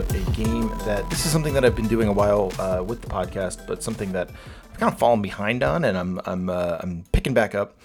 About 0.00 0.14
a 0.14 0.30
game 0.32 0.68
that 0.86 1.08
this 1.10 1.26
is 1.26 1.32
something 1.32 1.52
that 1.54 1.64
I've 1.64 1.76
been 1.76 1.88
doing 1.88 2.08
a 2.08 2.12
while 2.12 2.52
uh, 2.58 2.82
with 2.82 3.02
the 3.02 3.08
podcast, 3.08 3.66
but 3.66 3.82
something 3.82 4.12
that 4.12 4.30
I've 4.72 4.78
kind 4.78 4.92
of 4.92 4.98
fallen 4.98 5.20
behind 5.20 5.62
on, 5.62 5.84
and 5.84 5.96
I'm 5.96 6.20
I'm 6.24 6.48
uh, 6.48 6.78
I'm 6.80 7.04
picking 7.12 7.34
back 7.34 7.54
up. 7.54 7.78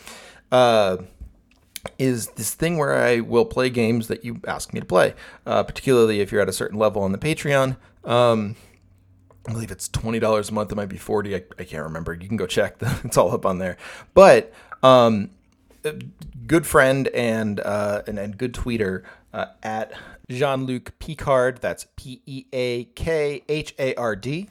Uh, 0.52 0.98
is 2.00 2.28
this 2.30 2.54
thing 2.54 2.78
where 2.78 2.96
I 2.96 3.20
will 3.20 3.46
play 3.46 3.70
games 3.70 4.08
that 4.08 4.24
you 4.24 4.40
ask 4.48 4.74
me 4.74 4.80
to 4.80 4.86
play, 4.86 5.14
uh, 5.46 5.64
particularly 5.64 6.22
if 6.22 6.32
you're 6.32 6.42
at 6.42 6.50
a 6.50 6.54
certain 6.54 6.80
level 6.80 7.02
on 7.02 7.12
the 7.12 7.18
Patreon. 7.18 7.78
Um, 8.04 8.56
I 9.48 9.52
believe 9.52 9.72
it's 9.72 9.90
twenty 9.90 10.20
dollars 10.20 10.50
a 10.50 10.54
month. 10.54 10.72
It 10.72 10.76
might 10.76 10.90
be 10.90 10.98
forty. 10.98 11.36
I, 11.36 11.44
I 11.60 11.64
can't 11.64 11.84
remember. 11.84 12.14
You 12.14 12.28
can 12.28 12.38
go 12.38 12.48
check. 12.48 12.80
The, 12.80 12.98
it's 13.04 13.18
all 13.18 13.34
up 13.34 13.46
on 13.46 13.60
there. 13.60 13.78
But 14.14 14.54
um, 14.84 15.32
good 16.48 16.66
friend 16.66 17.08
and 17.10 17.60
uh, 17.60 18.04
and, 18.08 18.18
and 18.20 18.38
good 18.38 18.54
tweeter 18.54 19.04
uh, 19.34 19.48
at 19.64 19.92
Jean 20.30 20.66
Luc 20.66 20.98
Picard. 21.00 21.60
That's 21.62 21.88
P 21.96 22.22
E 22.26 22.46
A 22.54 22.86
K 22.86 23.44
H 23.48 23.74
A 23.80 23.96
R 23.96 24.16
D. 24.16 24.50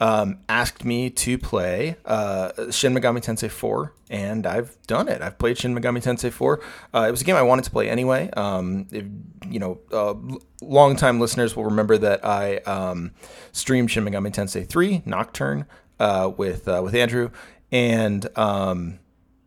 Um, 0.00 0.38
asked 0.48 0.84
me 0.84 1.08
to 1.08 1.38
play 1.38 1.96
uh, 2.04 2.70
Shin 2.70 2.94
Megami 2.94 3.24
Tensei 3.24 3.48
4, 3.50 3.92
and 4.10 4.44
I've 4.44 4.76
done 4.86 5.08
it. 5.08 5.22
I've 5.22 5.38
played 5.38 5.56
Shin 5.56 5.74
Megami 5.74 6.02
Tensei 6.02 6.32
4. 6.32 6.60
Uh, 6.92 7.06
it 7.08 7.10
was 7.12 7.22
a 7.22 7.24
game 7.24 7.36
I 7.36 7.42
wanted 7.42 7.64
to 7.66 7.70
play 7.70 7.88
anyway. 7.88 8.28
Um, 8.36 8.86
if, 8.90 9.04
you 9.48 9.60
know, 9.60 9.78
uh, 9.92 10.14
longtime 10.60 11.20
listeners 11.20 11.54
will 11.54 11.64
remember 11.64 11.96
that 11.96 12.26
I 12.26 12.56
um, 12.58 13.12
streamed 13.52 13.90
Shin 13.92 14.04
Megami 14.04 14.34
Tensei 14.34 14.68
3 14.68 15.02
Nocturne 15.06 15.64
uh, 16.00 16.30
with 16.36 16.66
uh, 16.66 16.82
with 16.84 16.94
Andrew, 16.94 17.30
and 17.70 18.26
um, 18.36 18.98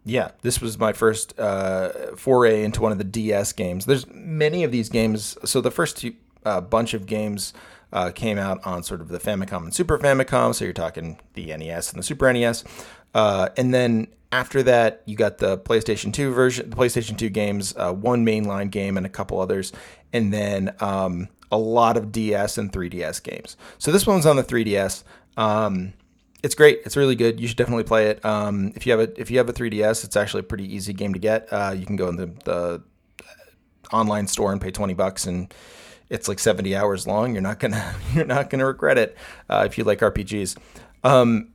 yeah, 0.07 0.31
this 0.41 0.61
was 0.61 0.79
my 0.79 0.93
first 0.93 1.37
uh, 1.37 2.15
foray 2.15 2.63
into 2.63 2.81
one 2.81 2.93
of 2.93 2.97
the 2.97 3.03
DS 3.03 3.51
games. 3.51 3.85
There's 3.85 4.07
many 4.07 4.63
of 4.63 4.71
these 4.71 4.87
games. 4.87 5.37
So 5.43 5.59
the 5.59 5.69
first 5.69 5.97
two, 5.97 6.13
uh, 6.45 6.61
bunch 6.61 6.93
of 6.93 7.05
games 7.05 7.53
uh, 7.91 8.11
came 8.11 8.37
out 8.37 8.65
on 8.65 8.83
sort 8.83 9.01
of 9.01 9.09
the 9.09 9.19
Famicom 9.19 9.63
and 9.63 9.73
Super 9.73 9.99
Famicom. 9.99 10.55
So 10.55 10.63
you're 10.63 10.73
talking 10.73 11.19
the 11.33 11.47
NES 11.55 11.91
and 11.91 11.99
the 11.99 12.03
Super 12.03 12.31
NES. 12.31 12.63
Uh, 13.13 13.49
and 13.57 13.73
then 13.73 14.07
after 14.31 14.63
that, 14.63 15.03
you 15.05 15.17
got 15.17 15.39
the 15.39 15.57
PlayStation 15.57 16.13
2 16.13 16.31
version, 16.31 16.69
the 16.69 16.75
PlayStation 16.77 17.17
2 17.17 17.29
games, 17.29 17.73
uh, 17.75 17.91
one 17.93 18.25
mainline 18.25 18.71
game 18.71 18.95
and 18.95 19.05
a 19.05 19.09
couple 19.09 19.41
others. 19.41 19.73
And 20.13 20.33
then 20.33 20.73
um, 20.79 21.27
a 21.51 21.57
lot 21.57 21.97
of 21.97 22.13
DS 22.13 22.57
and 22.57 22.71
3DS 22.71 23.21
games. 23.23 23.57
So 23.77 23.91
this 23.91 24.07
one's 24.07 24.25
on 24.25 24.37
the 24.37 24.43
3DS. 24.43 25.03
Um, 25.35 25.93
it's 26.43 26.55
great. 26.55 26.81
It's 26.85 26.95
really 26.95 27.15
good. 27.15 27.39
You 27.39 27.47
should 27.47 27.57
definitely 27.57 27.83
play 27.83 28.07
it. 28.07 28.23
Um, 28.23 28.71
if 28.75 28.85
you 28.85 28.91
have 28.91 29.01
a 29.01 29.19
if 29.19 29.31
you 29.31 29.37
have 29.37 29.49
a 29.49 29.53
3DS, 29.53 30.03
it's 30.03 30.15
actually 30.15 30.41
a 30.41 30.43
pretty 30.43 30.73
easy 30.73 30.93
game 30.93 31.13
to 31.13 31.19
get. 31.19 31.51
Uh, 31.51 31.73
you 31.75 31.85
can 31.85 31.95
go 31.95 32.09
in 32.09 32.15
the, 32.15 32.27
the 32.45 32.83
online 33.91 34.27
store 34.27 34.51
and 34.51 34.61
pay 34.61 34.71
20 34.71 34.93
bucks, 34.93 35.25
and 35.25 35.53
it's 36.09 36.27
like 36.27 36.39
70 36.39 36.75
hours 36.75 37.07
long. 37.07 37.33
You're 37.33 37.41
not 37.41 37.59
gonna 37.59 37.95
you're 38.13 38.25
not 38.25 38.49
gonna 38.49 38.65
regret 38.65 38.97
it 38.97 39.17
uh, 39.49 39.63
if 39.65 39.77
you 39.77 39.83
like 39.83 39.99
RPGs. 39.99 40.57
Um, 41.03 41.49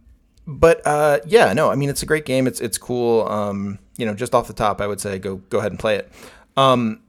but 0.46 0.84
uh, 0.84 1.20
yeah, 1.26 1.52
no, 1.52 1.70
I 1.70 1.76
mean 1.76 1.88
it's 1.88 2.02
a 2.02 2.06
great 2.06 2.24
game. 2.24 2.46
It's 2.46 2.60
it's 2.60 2.78
cool. 2.78 3.26
Um, 3.28 3.78
you 3.96 4.06
know, 4.06 4.14
just 4.14 4.34
off 4.34 4.48
the 4.48 4.52
top, 4.52 4.80
I 4.80 4.86
would 4.86 5.00
say 5.00 5.18
go 5.18 5.36
go 5.36 5.58
ahead 5.58 5.70
and 5.70 5.78
play 5.78 5.96
it. 5.96 6.10
Um, 6.56 7.00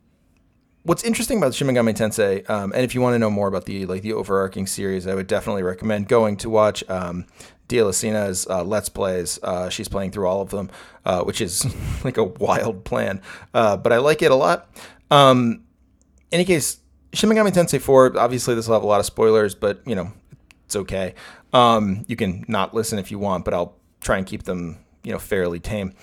what's 0.84 1.04
interesting 1.04 1.38
about 1.38 1.54
Shin 1.54 1.68
Megami 1.68 1.96
Tensei, 1.96 2.48
um, 2.50 2.72
and 2.74 2.84
if 2.84 2.94
you 2.94 3.02
want 3.02 3.16
to 3.16 3.20
know 3.20 3.30
more 3.30 3.48
about 3.48 3.66
the 3.66 3.86
like 3.86 4.02
the 4.02 4.14
overarching 4.14 4.68
series, 4.68 5.08
I 5.08 5.16
would 5.16 5.28
definitely 5.28 5.64
recommend 5.64 6.08
going 6.08 6.38
to 6.38 6.50
watch 6.50 6.88
um, 6.90 7.26
uh, 7.72 8.64
Let's 8.64 8.90
Plays. 8.90 9.40
Uh, 9.42 9.70
she's 9.70 9.88
playing 9.88 10.12
through 10.12 10.28
all 10.28 10.42
of 10.42 10.50
them, 10.52 10.70
uh, 11.06 11.24
which 11.24 11.42
is 11.42 11.66
like 12.04 12.18
a 12.18 12.24
wild 12.24 12.84
plan, 12.86 13.22
uh, 13.54 13.78
but 13.78 13.92
I 13.92 13.98
like 13.98 14.22
it 14.22 14.32
a 14.32 14.36
lot. 14.36 14.70
Um, 15.10 15.64
any 16.32 16.46
case, 16.46 16.80
Shin 17.14 17.30
Megami 17.30 17.52
Tensei 17.52 17.80
4, 17.80 18.18
obviously 18.18 18.56
this 18.56 18.68
will 18.68 18.74
have 18.74 18.84
a 18.84 18.88
lot 18.88 19.00
of 19.00 19.06
spoilers, 19.06 19.56
but 19.56 19.82
you 19.86 19.96
know, 19.96 20.12
it's 20.66 20.76
okay. 20.76 21.14
Um, 21.54 22.06
you 22.08 22.16
can 22.16 22.46
not 22.48 22.74
listen 22.74 22.98
if 22.98 23.12
you 23.12 23.20
want, 23.20 23.46
but 23.46 23.54
I'll 23.54 23.76
try 24.02 24.18
and 24.18 24.26
keep 24.26 24.44
them, 24.44 24.80
you 25.04 25.12
know, 25.12 25.20
fairly 25.20 25.60
tame. 25.60 25.94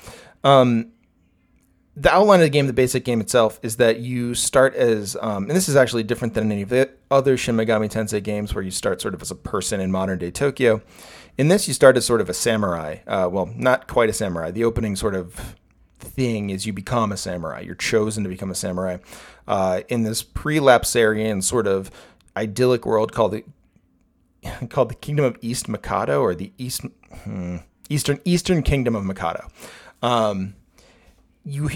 Um, 0.45 0.93
the 2.01 2.11
outline 2.11 2.41
of 2.41 2.45
the 2.45 2.51
game, 2.51 2.67
the 2.67 2.73
basic 2.73 3.05
game 3.05 3.21
itself, 3.21 3.61
is 3.63 3.77
that 3.77 4.01
you 4.01 4.35
start 4.35 4.75
as, 4.75 5.19
um, 5.21 5.45
and 5.45 5.51
this 5.51 5.69
is 5.69 5.77
actually 5.77 6.03
different 6.03 6.33
than 6.33 6.51
any 6.51 6.63
of 6.63 6.71
the 6.71 6.89
other 7.11 7.37
Shin 7.37 7.57
Megami 7.57 7.91
Tensei 7.91 8.23
games 8.23 8.55
where 8.55 8.65
you 8.65 8.71
start 8.71 9.03
sort 9.03 9.13
of 9.13 9.21
as 9.21 9.31
a 9.31 9.35
person 9.35 9.81
in 9.81 9.93
modern 9.93 10.19
day 10.19 10.31
Tokyo. 10.31 10.81
In 11.37 11.49
this, 11.49 11.69
you 11.69 11.75
start 11.75 11.99
as 11.99 12.07
sort 12.07 12.23
of 12.23 12.31
a 12.31 12.35
samurai. 12.35 12.99
Uh, 13.07 13.29
well, 13.31 13.51
not 13.55 13.87
quite 13.87 14.09
a 14.09 14.15
samurai. 14.15 14.51
The 14.51 14.65
opening 14.65 14.97
sort 14.97 15.15
of 15.15 15.57
thing 15.99 16.49
is 16.49 16.65
you 16.65 16.73
become 16.73 17.13
a 17.13 17.19
samurai. 17.19 17.61
You're 17.61 17.75
chosen 17.75 18.23
to 18.23 18.31
become 18.31 18.51
a 18.51 18.55
samurai 18.55 18.97
uh, 19.47 19.83
in 19.89 20.03
this 20.05 20.23
pre-lapsarian 20.23 21.43
sort 21.43 21.67
of 21.67 21.91
idyllic 22.35 22.87
world 22.87 23.13
called 23.13 23.33
the 23.33 23.45
called 24.71 24.89
the 24.89 24.95
Kingdom 24.95 25.27
of 25.27 25.37
East 25.43 25.69
Mikado 25.69 26.23
or 26.23 26.35
the 26.35 26.51
East 26.57 26.81
hmm, 27.25 27.59
Eastern 27.91 28.21
Eastern 28.25 28.63
Kingdom 28.63 28.97
of 28.97 29.05
Mikado. 29.05 29.49
Um, 30.03 30.55
you 31.45 31.69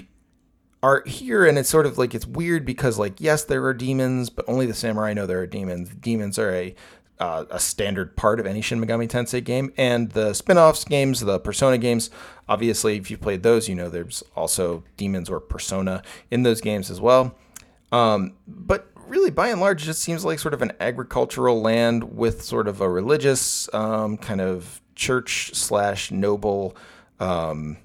are 0.85 1.03
here 1.07 1.47
and 1.47 1.57
it's 1.57 1.71
sort 1.71 1.87
of 1.87 1.97
like 1.97 2.15
it's 2.15 2.27
weird 2.27 2.67
because 2.67 2.99
like 2.99 3.19
yes 3.19 3.45
there 3.45 3.65
are 3.65 3.73
demons 3.73 4.29
but 4.29 4.45
only 4.47 4.67
the 4.67 4.75
samurai 4.75 5.15
know 5.15 5.25
there 5.25 5.41
are 5.41 5.47
demons 5.47 5.89
demons 5.95 6.39
are 6.39 6.55
a 6.55 6.75
uh, 7.21 7.45
a 7.49 7.61
standard 7.61 8.17
part 8.17 8.41
of 8.41 8.45
any 8.45 8.61
Shin 8.61 8.85
Megami 8.85 9.09
Tensei 9.09 9.43
game 9.43 9.73
and 9.79 10.11
the 10.11 10.35
spin-offs 10.35 10.85
games 10.85 11.21
the 11.21 11.39
persona 11.39 11.79
games 11.79 12.11
obviously 12.51 12.97
if 12.97 13.11
you've 13.11 13.23
played 13.23 13.43
those 13.43 13.67
you 13.67 13.75
know 13.75 13.89
there's 13.89 14.23
also 14.37 14.85
demons 14.99 15.31
or 15.31 15.41
persona 15.41 16.03
in 16.31 16.43
those 16.43 16.61
games 16.61 16.91
as 16.91 17.01
well 17.01 17.35
um, 17.91 18.35
but 18.47 18.91
really 19.07 19.31
by 19.31 19.49
and 19.49 19.63
large 19.63 19.83
it 19.83 19.87
just 19.87 20.03
seems 20.03 20.23
like 20.23 20.39
sort 20.39 20.53
of 20.53 20.61
an 20.61 20.73
agricultural 20.81 21.63
land 21.63 22.17
with 22.17 22.43
sort 22.43 22.69
of 22.69 22.83
a 22.83 22.91
religious 22.91 23.73
um, 23.73 24.19
kind 24.19 24.43
of 24.43 24.83
church 24.95 25.55
slash 25.55 26.11
noble 26.11 26.77
um, 27.21 27.79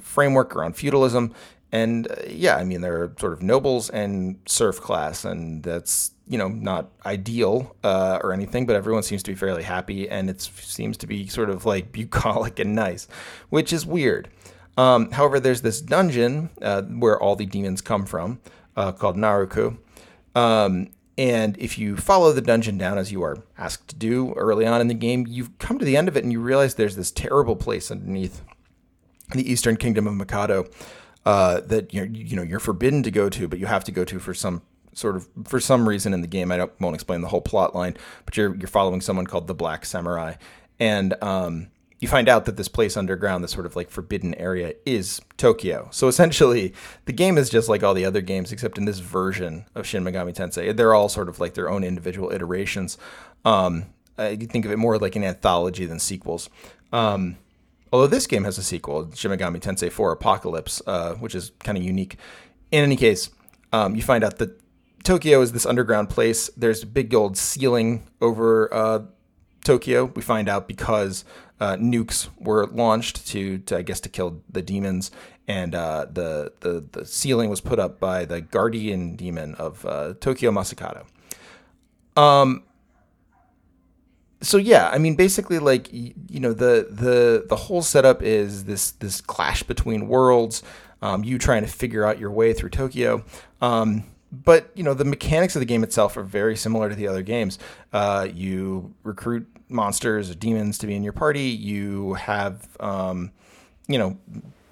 framework 0.00 0.54
around 0.54 0.76
feudalism. 0.76 1.32
And 1.72 2.10
uh, 2.10 2.16
yeah, 2.28 2.56
I 2.56 2.64
mean, 2.64 2.82
there 2.82 3.02
are 3.02 3.14
sort 3.18 3.32
of 3.32 3.42
nobles 3.42 3.88
and 3.88 4.38
serf 4.46 4.80
class, 4.80 5.24
and 5.24 5.62
that's, 5.62 6.12
you 6.28 6.36
know, 6.36 6.48
not 6.48 6.90
ideal 7.06 7.74
uh, 7.82 8.18
or 8.22 8.32
anything, 8.32 8.66
but 8.66 8.76
everyone 8.76 9.02
seems 9.02 9.22
to 9.22 9.30
be 9.30 9.34
fairly 9.34 9.62
happy, 9.62 10.08
and 10.08 10.28
it 10.28 10.42
seems 10.42 10.98
to 10.98 11.06
be 11.06 11.26
sort 11.26 11.48
of 11.48 11.64
like 11.64 11.90
bucolic 11.92 12.58
and 12.58 12.74
nice, 12.74 13.08
which 13.48 13.72
is 13.72 13.86
weird. 13.86 14.28
Um, 14.76 15.10
however, 15.10 15.40
there's 15.40 15.62
this 15.62 15.80
dungeon 15.80 16.50
uh, 16.60 16.82
where 16.82 17.20
all 17.20 17.36
the 17.36 17.46
demons 17.46 17.80
come 17.80 18.06
from 18.06 18.40
uh, 18.76 18.92
called 18.92 19.16
Naraku. 19.16 19.76
Um, 20.34 20.90
and 21.18 21.58
if 21.58 21.78
you 21.78 21.96
follow 21.96 22.32
the 22.32 22.40
dungeon 22.40 22.78
down 22.78 22.96
as 22.96 23.12
you 23.12 23.22
are 23.22 23.36
asked 23.58 23.88
to 23.88 23.96
do 23.96 24.32
early 24.32 24.66
on 24.66 24.80
in 24.80 24.88
the 24.88 24.94
game, 24.94 25.26
you 25.26 25.50
come 25.58 25.78
to 25.78 25.84
the 25.84 25.96
end 25.96 26.08
of 26.08 26.16
it 26.16 26.24
and 26.24 26.32
you 26.32 26.40
realize 26.40 26.74
there's 26.74 26.96
this 26.96 27.10
terrible 27.10 27.54
place 27.54 27.90
underneath 27.90 28.42
the 29.34 29.50
Eastern 29.50 29.76
Kingdom 29.76 30.06
of 30.06 30.14
Mikado 30.14 30.66
uh, 31.24 31.60
that 31.60 31.92
you're 31.94 32.06
you 32.06 32.36
know 32.36 32.42
you're 32.42 32.60
forbidden 32.60 33.02
to 33.02 33.10
go 33.10 33.28
to, 33.28 33.48
but 33.48 33.58
you 33.58 33.66
have 33.66 33.84
to 33.84 33.92
go 33.92 34.04
to 34.04 34.18
for 34.18 34.34
some 34.34 34.62
sort 34.94 35.16
of 35.16 35.28
for 35.44 35.60
some 35.60 35.88
reason 35.88 36.12
in 36.12 36.20
the 36.20 36.26
game. 36.26 36.52
I 36.52 36.56
don't, 36.56 36.80
won't 36.80 36.94
explain 36.94 37.20
the 37.20 37.28
whole 37.28 37.40
plot 37.40 37.74
line, 37.74 37.96
but 38.24 38.36
you're 38.36 38.54
you're 38.56 38.68
following 38.68 39.00
someone 39.00 39.26
called 39.26 39.46
the 39.46 39.54
Black 39.54 39.84
Samurai, 39.84 40.34
and 40.80 41.14
um, 41.22 41.68
you 42.02 42.08
find 42.08 42.28
out 42.28 42.46
that 42.46 42.56
this 42.56 42.66
place 42.66 42.96
underground, 42.96 43.44
this 43.44 43.52
sort 43.52 43.64
of 43.64 43.76
like 43.76 43.88
forbidden 43.88 44.34
area, 44.34 44.74
is 44.84 45.20
Tokyo. 45.36 45.88
So 45.92 46.08
essentially, 46.08 46.74
the 47.04 47.12
game 47.12 47.38
is 47.38 47.48
just 47.48 47.68
like 47.68 47.84
all 47.84 47.94
the 47.94 48.04
other 48.04 48.20
games, 48.20 48.50
except 48.50 48.76
in 48.76 48.84
this 48.84 48.98
version 48.98 49.66
of 49.76 49.86
Shin 49.86 50.02
Megami 50.02 50.34
Tensei. 50.34 50.76
They're 50.76 50.94
all 50.94 51.08
sort 51.08 51.28
of 51.28 51.38
like 51.38 51.54
their 51.54 51.70
own 51.70 51.84
individual 51.84 52.32
iterations. 52.32 52.98
Um, 53.44 53.86
I 54.18 54.34
think 54.34 54.64
of 54.64 54.72
it 54.72 54.78
more 54.78 54.98
like 54.98 55.14
an 55.14 55.22
anthology 55.22 55.86
than 55.86 56.00
sequels. 56.00 56.50
Um, 56.92 57.36
although 57.92 58.06
this 58.06 58.26
game 58.26 58.44
has 58.44 58.58
a 58.58 58.62
sequel, 58.62 59.10
Shin 59.14 59.30
Megami 59.30 59.60
Tensei 59.60 59.90
4 59.90 60.12
Apocalypse, 60.12 60.82
uh, 60.86 61.14
which 61.14 61.34
is 61.34 61.52
kind 61.60 61.76
of 61.76 61.84
unique. 61.84 62.16
In 62.70 62.82
any 62.82 62.96
case, 62.96 63.30
um, 63.72 63.94
you 63.94 64.02
find 64.02 64.24
out 64.24 64.38
that 64.38 64.60
Tokyo 65.04 65.40
is 65.42 65.52
this 65.52 65.66
underground 65.66 66.10
place. 66.10 66.48
There's 66.56 66.82
a 66.82 66.86
big 66.86 67.14
old 67.14 67.36
ceiling 67.36 68.08
over 68.20 68.72
uh, 68.72 69.02
Tokyo. 69.64 70.06
We 70.06 70.22
find 70.22 70.48
out 70.48 70.68
because 70.68 71.24
uh, 71.60 71.76
nukes 71.76 72.28
were 72.38 72.66
launched 72.66 73.26
to, 73.28 73.58
to, 73.58 73.78
I 73.78 73.82
guess, 73.82 74.00
to 74.00 74.08
kill 74.08 74.42
the 74.48 74.62
demons, 74.62 75.10
and 75.48 75.74
uh, 75.74 76.06
the, 76.10 76.52
the 76.60 76.84
the 76.92 77.04
ceiling 77.04 77.50
was 77.50 77.60
put 77.60 77.78
up 77.78 77.98
by 77.98 78.24
the 78.24 78.40
guardian 78.40 79.16
demon 79.16 79.54
of 79.56 79.84
uh, 79.84 80.14
Tokyo 80.20 80.50
Masakado. 80.50 81.04
Um. 82.16 82.64
So 84.42 84.56
yeah, 84.58 84.90
I 84.90 84.98
mean, 84.98 85.14
basically, 85.14 85.58
like 85.58 85.88
you, 85.92 86.40
know, 86.40 86.52
the 86.52 86.88
the 86.90 87.46
the 87.48 87.56
whole 87.56 87.82
setup 87.82 88.22
is 88.22 88.64
this 88.64 88.90
this 88.92 89.20
clash 89.20 89.62
between 89.62 90.08
worlds. 90.08 90.62
Um, 91.00 91.24
you 91.24 91.38
trying 91.38 91.62
to 91.62 91.68
figure 91.68 92.04
out 92.04 92.18
your 92.18 92.30
way 92.30 92.52
through 92.52 92.70
Tokyo. 92.70 93.24
Um, 93.60 94.04
but 94.32 94.70
you 94.74 94.82
know 94.82 94.94
the 94.94 95.04
mechanics 95.04 95.54
of 95.54 95.60
the 95.60 95.66
game 95.66 95.84
itself 95.84 96.16
are 96.16 96.22
very 96.22 96.56
similar 96.56 96.88
to 96.88 96.94
the 96.94 97.06
other 97.06 97.22
games. 97.22 97.58
Uh, 97.92 98.26
you 98.32 98.94
recruit 99.02 99.46
monsters 99.68 100.30
or 100.30 100.34
demons 100.34 100.78
to 100.78 100.86
be 100.86 100.94
in 100.94 101.02
your 101.02 101.12
party. 101.12 101.44
You 101.44 102.14
have, 102.14 102.68
um, 102.80 103.32
you 103.88 103.98
know, 103.98 104.18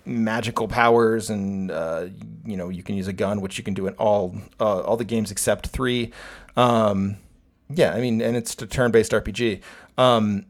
magical 0.05 0.69
powers, 0.69 1.31
and 1.31 1.71
uh, 1.71 2.07
you 2.45 2.57
know 2.57 2.69
you 2.69 2.83
can 2.83 2.97
use 2.97 3.09
a 3.09 3.13
gun, 3.13 3.41
which 3.41 3.59
you 3.59 3.65
can 3.65 3.75
do 3.75 3.87
in 3.87 3.95
all 3.95 4.35
uh, 4.59 4.81
all 4.81 4.97
the 4.97 5.05
games 5.05 5.31
except 5.31 5.69
three. 5.69 6.13
Um, 6.57 7.17
yeah, 7.75 7.93
I 7.93 8.01
mean, 8.01 8.21
and 8.21 8.37
it's 8.37 8.61
a 8.61 8.67
turn-based 8.67 9.13
RPG. 9.13 9.61
Um, 9.99 10.47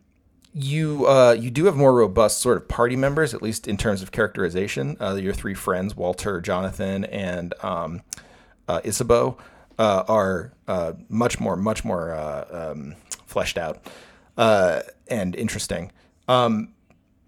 you 0.52 1.06
uh, 1.06 1.36
you 1.38 1.50
do 1.50 1.66
have 1.66 1.76
more 1.76 1.94
robust 1.94 2.40
sort 2.40 2.56
of 2.56 2.66
party 2.66 2.96
members, 2.96 3.34
at 3.34 3.42
least 3.42 3.68
in 3.68 3.76
terms 3.76 4.02
of 4.02 4.10
characterization. 4.10 4.96
Uh, 5.00 5.14
your 5.14 5.32
three 5.32 5.54
friends, 5.54 5.96
Walter, 5.96 6.40
Jonathan, 6.40 7.04
and 7.04 7.54
um, 7.62 8.02
uh, 8.66 8.80
Isabeau 8.84 9.38
uh, 9.78 10.04
are 10.08 10.52
uh, 10.66 10.94
much 11.08 11.40
more, 11.40 11.56
much 11.56 11.84
more 11.84 12.12
uh, 12.12 12.72
um, 12.72 12.96
fleshed 13.26 13.58
out 13.58 13.82
and 14.36 15.34
interesting. 15.36 15.92
Um, 16.28 16.72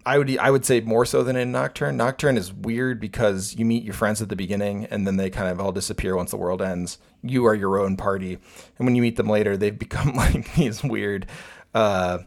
I 0.05 0.17
would 0.17 0.37
I 0.37 0.51
would 0.51 0.65
say 0.65 0.81
more 0.81 1.05
so 1.05 1.23
than 1.23 1.35
in 1.35 1.51
Nocturne. 1.51 1.97
Nocturne 1.97 2.37
is 2.37 2.51
weird 2.51 2.99
because 2.99 3.55
you 3.55 3.65
meet 3.65 3.83
your 3.83 3.93
friends 3.93 4.21
at 4.21 4.29
the 4.29 4.35
beginning 4.35 4.85
and 4.85 5.07
then 5.07 5.17
they 5.17 5.29
kind 5.29 5.49
of 5.49 5.59
all 5.59 5.71
disappear 5.71 6.15
once 6.15 6.31
the 6.31 6.37
world 6.37 6.61
ends. 6.61 6.97
You 7.21 7.45
are 7.45 7.55
your 7.55 7.79
own 7.79 7.95
party, 7.95 8.33
and 8.77 8.85
when 8.85 8.95
you 8.95 9.01
meet 9.01 9.15
them 9.15 9.27
later, 9.27 9.55
they've 9.55 9.77
become 9.79 10.13
like 10.15 10.53
these 10.55 10.83
weird. 10.83 11.27
Uh, 11.73 12.19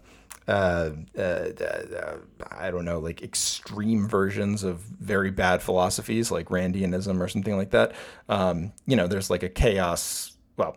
uh, 0.49 0.91
uh, 1.19 1.21
uh, 1.21 2.17
I 2.53 2.71
don't 2.71 2.85
know, 2.85 3.01
like 3.01 3.21
extreme 3.21 4.09
versions 4.09 4.63
of 4.63 4.79
very 4.79 5.33
bad 5.33 5.61
philosophies 5.61 6.31
like 6.31 6.51
Randianism 6.51 7.21
or 7.21 7.27
something 7.27 7.57
like 7.57 7.71
that. 7.71 7.93
Um, 8.29 8.73
you 8.87 8.95
know, 8.95 9.09
there's 9.09 9.29
like 9.29 9.43
a 9.43 9.49
chaos. 9.49 10.37
Well, 10.57 10.77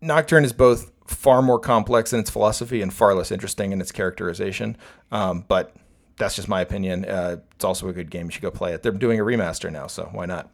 Nocturne 0.00 0.44
is 0.44 0.52
both 0.52 0.90
far 1.06 1.42
more 1.42 1.60
complex 1.60 2.12
in 2.12 2.18
its 2.18 2.30
philosophy 2.30 2.82
and 2.82 2.92
far 2.92 3.14
less 3.14 3.30
interesting 3.30 3.70
in 3.70 3.80
its 3.80 3.92
characterization. 3.92 4.76
Um, 5.12 5.44
but 5.46 5.76
that's 6.22 6.36
just 6.36 6.48
my 6.48 6.60
opinion. 6.60 7.04
Uh, 7.04 7.38
it's 7.54 7.64
also 7.64 7.88
a 7.88 7.92
good 7.92 8.10
game. 8.10 8.26
You 8.26 8.30
should 8.30 8.42
go 8.42 8.50
play 8.50 8.72
it. 8.72 8.82
They're 8.82 8.92
doing 8.92 9.18
a 9.18 9.24
remaster 9.24 9.70
now, 9.72 9.88
so 9.88 10.08
why 10.12 10.26
not? 10.26 10.50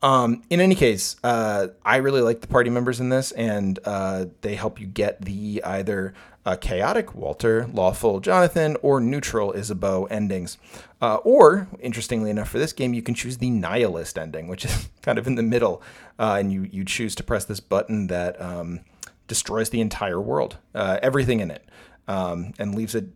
Um, 0.00 0.42
in 0.48 0.60
any 0.60 0.74
case, 0.74 1.16
uh, 1.24 1.68
I 1.84 1.96
really 1.96 2.20
like 2.20 2.40
the 2.40 2.46
party 2.46 2.70
members 2.70 3.00
in 3.00 3.08
this, 3.08 3.32
and 3.32 3.78
uh, 3.84 4.26
they 4.40 4.54
help 4.54 4.80
you 4.80 4.86
get 4.86 5.22
the 5.22 5.62
either 5.64 6.14
uh, 6.46 6.56
chaotic 6.56 7.14
Walter, 7.14 7.66
lawful 7.66 8.20
Jonathan, 8.20 8.76
or 8.80 9.00
neutral 9.00 9.52
Isabeau 9.52 10.06
endings. 10.06 10.56
Uh, 11.02 11.16
or, 11.16 11.68
interestingly 11.80 12.30
enough, 12.30 12.48
for 12.48 12.58
this 12.58 12.72
game, 12.72 12.94
you 12.94 13.02
can 13.02 13.14
choose 13.14 13.38
the 13.38 13.50
nihilist 13.50 14.16
ending, 14.16 14.48
which 14.48 14.64
is 14.64 14.88
kind 15.02 15.18
of 15.18 15.26
in 15.26 15.34
the 15.34 15.42
middle, 15.42 15.82
uh, 16.18 16.36
and 16.38 16.52
you 16.52 16.62
you 16.62 16.84
choose 16.84 17.14
to 17.16 17.22
press 17.22 17.44
this 17.44 17.60
button 17.60 18.06
that 18.06 18.40
um, 18.40 18.80
destroys 19.26 19.70
the 19.70 19.80
entire 19.80 20.20
world, 20.20 20.56
everything 20.74 21.40
in 21.40 21.50
it, 21.50 21.68
um, 22.06 22.54
and 22.58 22.74
leaves 22.74 22.94
it 22.94 23.08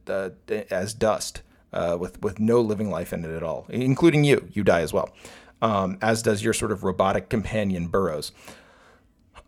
as 0.70 0.92
dust. 0.92 1.42
With 1.72 2.20
with 2.22 2.38
no 2.38 2.60
living 2.60 2.90
life 2.90 3.12
in 3.12 3.24
it 3.24 3.30
at 3.30 3.42
all, 3.42 3.66
including 3.69 4.24
you. 4.24 4.48
You 4.52 4.62
die 4.62 4.80
as 4.80 4.92
well 4.92 5.12
um, 5.62 5.96
as 6.02 6.20
does 6.20 6.44
your 6.44 6.52
sort 6.52 6.72
of 6.72 6.84
robotic 6.84 7.30
companion 7.30 7.86
Burroughs. 7.86 8.32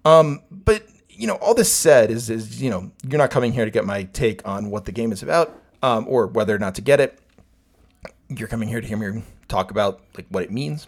Um, 0.05 0.41
but 0.51 0.87
you 1.11 1.27
know, 1.27 1.35
all 1.35 1.55
this 1.55 1.71
said 1.71 2.11
is 2.11 2.31
is 2.31 2.63
you 2.63 2.71
know 2.71 2.91
you're 3.07 3.19
not 3.19 3.31
coming 3.31 3.53
here 3.53 3.65
to 3.65 3.71
get 3.71 3.85
my 3.85 4.05
take 4.05 4.47
on 4.49 4.71
what 4.71 4.87
the 4.87 4.93
game 4.93 5.13
is 5.13 5.23
about 5.23 5.61
um, 5.83 6.07
or 6.09 6.27
whether 6.29 6.55
or 6.55 6.59
not 6.59 6.75
to 6.77 6.81
get 6.81 7.01
it. 7.01 7.19
You're 8.29 8.49
coming 8.49 8.69
here 8.69 8.81
to 8.81 8.87
hear 8.87 8.97
me 8.97 9.23
talk 9.49 9.71
about 9.71 10.01
like 10.17 10.27
what 10.29 10.45
it 10.45 10.51
means, 10.51 10.87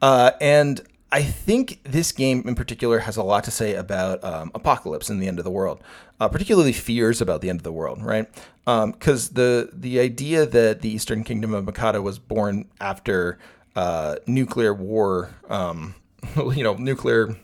uh, 0.00 0.30
and 0.40 0.80
I 1.10 1.22
think 1.22 1.80
this 1.84 2.12
game 2.12 2.42
in 2.46 2.54
particular 2.54 3.00
has 3.00 3.16
a 3.16 3.22
lot 3.22 3.44
to 3.44 3.50
say 3.50 3.74
about 3.74 4.22
um, 4.22 4.50
apocalypse 4.54 5.08
and 5.08 5.22
the 5.22 5.26
end 5.26 5.38
of 5.38 5.44
the 5.44 5.50
world, 5.50 5.80
uh, 6.20 6.28
particularly 6.28 6.72
fears 6.72 7.22
about 7.22 7.40
the 7.40 7.48
end 7.48 7.60
of 7.60 7.64
the 7.64 7.72
world, 7.72 8.02
right? 8.02 8.28
Because 8.64 9.28
um, 9.28 9.34
the 9.34 9.70
the 9.72 10.00
idea 10.00 10.44
that 10.44 10.82
the 10.82 10.90
Eastern 10.90 11.24
Kingdom 11.24 11.54
of 11.54 11.64
Mikado 11.64 12.02
was 12.02 12.18
born 12.18 12.66
after 12.78 13.38
uh, 13.74 14.16
nuclear 14.26 14.74
war, 14.74 15.34
um, 15.48 15.94
you 16.36 16.62
know, 16.62 16.74
nuclear 16.74 17.36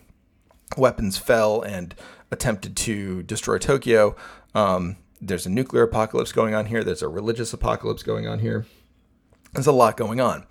weapons 0.77 1.17
fell 1.17 1.63
and 1.63 1.95
attempted 2.31 2.77
to 2.77 3.23
destroy 3.23 3.57
Tokyo. 3.57 4.15
Um, 4.55 4.97
there's 5.23 5.47
a 5.47 5.51
nuclear 5.51 5.85
apocalypse 5.85 6.33
going 6.33 6.55
on 6.55 6.67
here. 6.67 6.85
There's 6.85 7.03
a 7.03 7.09
religious 7.09 7.55
apocalypse 7.55 8.03
going 8.03 8.27
on 8.27 8.41
here. 8.41 8.67
There's 9.55 9.67
a 9.67 9.73
lot 9.73 9.97
going 9.97 10.21
on. 10.21 10.45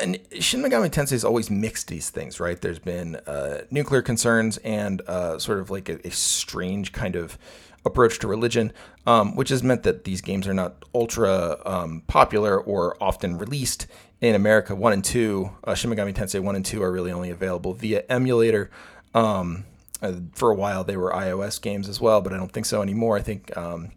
And 0.00 0.18
Shin 0.40 0.62
Megami 0.62 0.90
Tensei 0.90 1.10
has 1.12 1.24
always 1.24 1.50
mixed 1.50 1.88
these 1.88 2.10
things, 2.10 2.40
right? 2.40 2.60
There's 2.60 2.78
been 2.78 3.16
uh, 3.26 3.62
nuclear 3.70 4.02
concerns 4.02 4.58
and 4.58 5.00
uh, 5.02 5.38
sort 5.38 5.58
of 5.58 5.70
like 5.70 5.88
a, 5.88 6.06
a, 6.06 6.10
strange 6.10 6.92
kind 6.92 7.16
of 7.16 7.38
approach 7.84 8.18
to 8.20 8.28
religion, 8.28 8.72
um, 9.06 9.34
which 9.34 9.48
has 9.48 9.62
meant 9.62 9.82
that 9.82 10.04
these 10.04 10.20
games 10.20 10.46
are 10.46 10.54
not 10.54 10.84
ultra 10.94 11.58
um, 11.66 12.02
popular 12.06 12.60
or 12.60 12.96
often 13.02 13.38
released 13.38 13.86
in 14.20 14.36
America, 14.36 14.74
one 14.74 14.92
and 14.92 15.04
two, 15.04 15.50
uh, 15.64 15.74
Shin 15.74 15.90
Megami 15.90 16.14
Tensei 16.14 16.40
one 16.40 16.54
and 16.54 16.64
two 16.64 16.80
are 16.82 16.92
really 16.92 17.10
only 17.10 17.30
available 17.30 17.74
via 17.74 18.04
emulator. 18.08 18.70
Um, 19.14 19.64
uh, 20.00 20.14
for 20.32 20.50
a 20.50 20.54
while, 20.54 20.84
they 20.84 20.96
were 20.96 21.10
iOS 21.10 21.60
games 21.60 21.88
as 21.88 22.00
well, 22.00 22.20
but 22.20 22.32
I 22.32 22.36
don't 22.36 22.52
think 22.52 22.66
so 22.66 22.82
anymore. 22.82 23.16
I 23.16 23.22
think 23.22 23.56
um, 23.56 23.90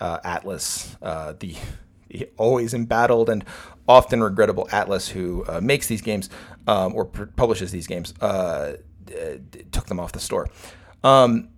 uh, 0.00 0.18
uh, 0.24 0.40
the, 0.40 1.34
the, 1.38 1.56
always 2.36 2.74
embattled 2.74 3.28
and 3.28 3.44
often 3.88 4.22
regrettable 4.22 4.68
Atlus, 4.70 5.08
who 5.08 5.44
uh, 5.48 5.60
makes 5.60 5.86
these 5.86 6.00
games 6.00 6.30
um, 6.66 6.94
or 6.94 7.04
pr- 7.04 7.24
publishes 7.24 7.72
these 7.72 7.86
games, 7.86 8.14
uh, 8.20 8.76
took 9.72 9.86
them 9.86 9.98
off 9.98 10.12
the 10.12 10.20
store. 10.20 10.48
Um, 11.02 11.48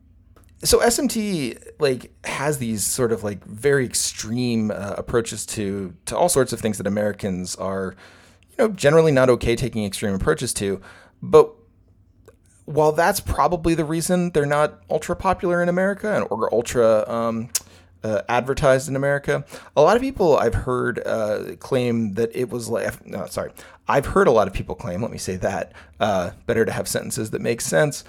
so 0.65 0.79
SMT 0.79 1.59
like 1.81 2.13
has 2.25 2.59
these 2.59 2.85
sort 2.85 3.13
of 3.13 3.25
like 3.25 3.45
very 3.45 3.85
extreme 3.85 4.71
uh, 4.71 4.95
approaches 4.97 5.45
to 5.47 5.95
to 6.07 6.17
all 6.17 6.29
sorts 6.29 6.53
of 6.53 6.61
things 6.61 6.79
that 6.79 6.87
Americans 6.87 7.57
are, 7.57 7.97
you 8.51 8.57
know, 8.59 8.69
generally 8.69 9.13
not 9.13 9.29
okay 9.29 9.57
taking 9.57 9.85
extreme 9.85 10.15
approaches 10.15 10.55
to. 10.55 10.81
But 11.21 11.53
while 12.65 12.93
that's 12.93 13.21
probably 13.21 13.75
the 13.75 13.85
reason 13.85 14.31
they're 14.31 14.47
not 14.47 14.81
ultra 14.89 15.17
popular 15.17 15.63
in 15.63 15.69
America 15.69 16.15
and 16.15 16.27
or 16.31 16.53
ultra 16.55 17.09
um, 17.11 17.49
uh, 18.05 18.23
advertised 18.29 18.89
in 18.89 18.97
America, 18.97 19.45
a 19.77 19.83
lot 19.83 19.97
of 19.97 20.03
people 20.03 20.37
I've 20.37 20.55
heard 20.55 21.01
uh, 21.07 21.57
claim 21.59 22.15
that 22.15 22.35
it 22.35 22.51
was 22.51 22.69
like. 22.69 23.07
No, 23.07 23.27
sorry, 23.27 23.53
I've 23.89 24.07
heard 24.07 24.29
a 24.29 24.33
lot 24.33 24.49
of 24.49 24.55
people 24.55 24.75
claim. 24.75 25.03
Let 25.03 25.11
me 25.11 25.19
say 25.19 25.37
that. 25.37 25.73
Uh, 26.01 26.31
better 26.47 26.65
to 26.65 26.73
have 26.73 26.89
sentences 26.89 27.31
that 27.31 27.41
make 27.41 27.61
sense 27.61 28.05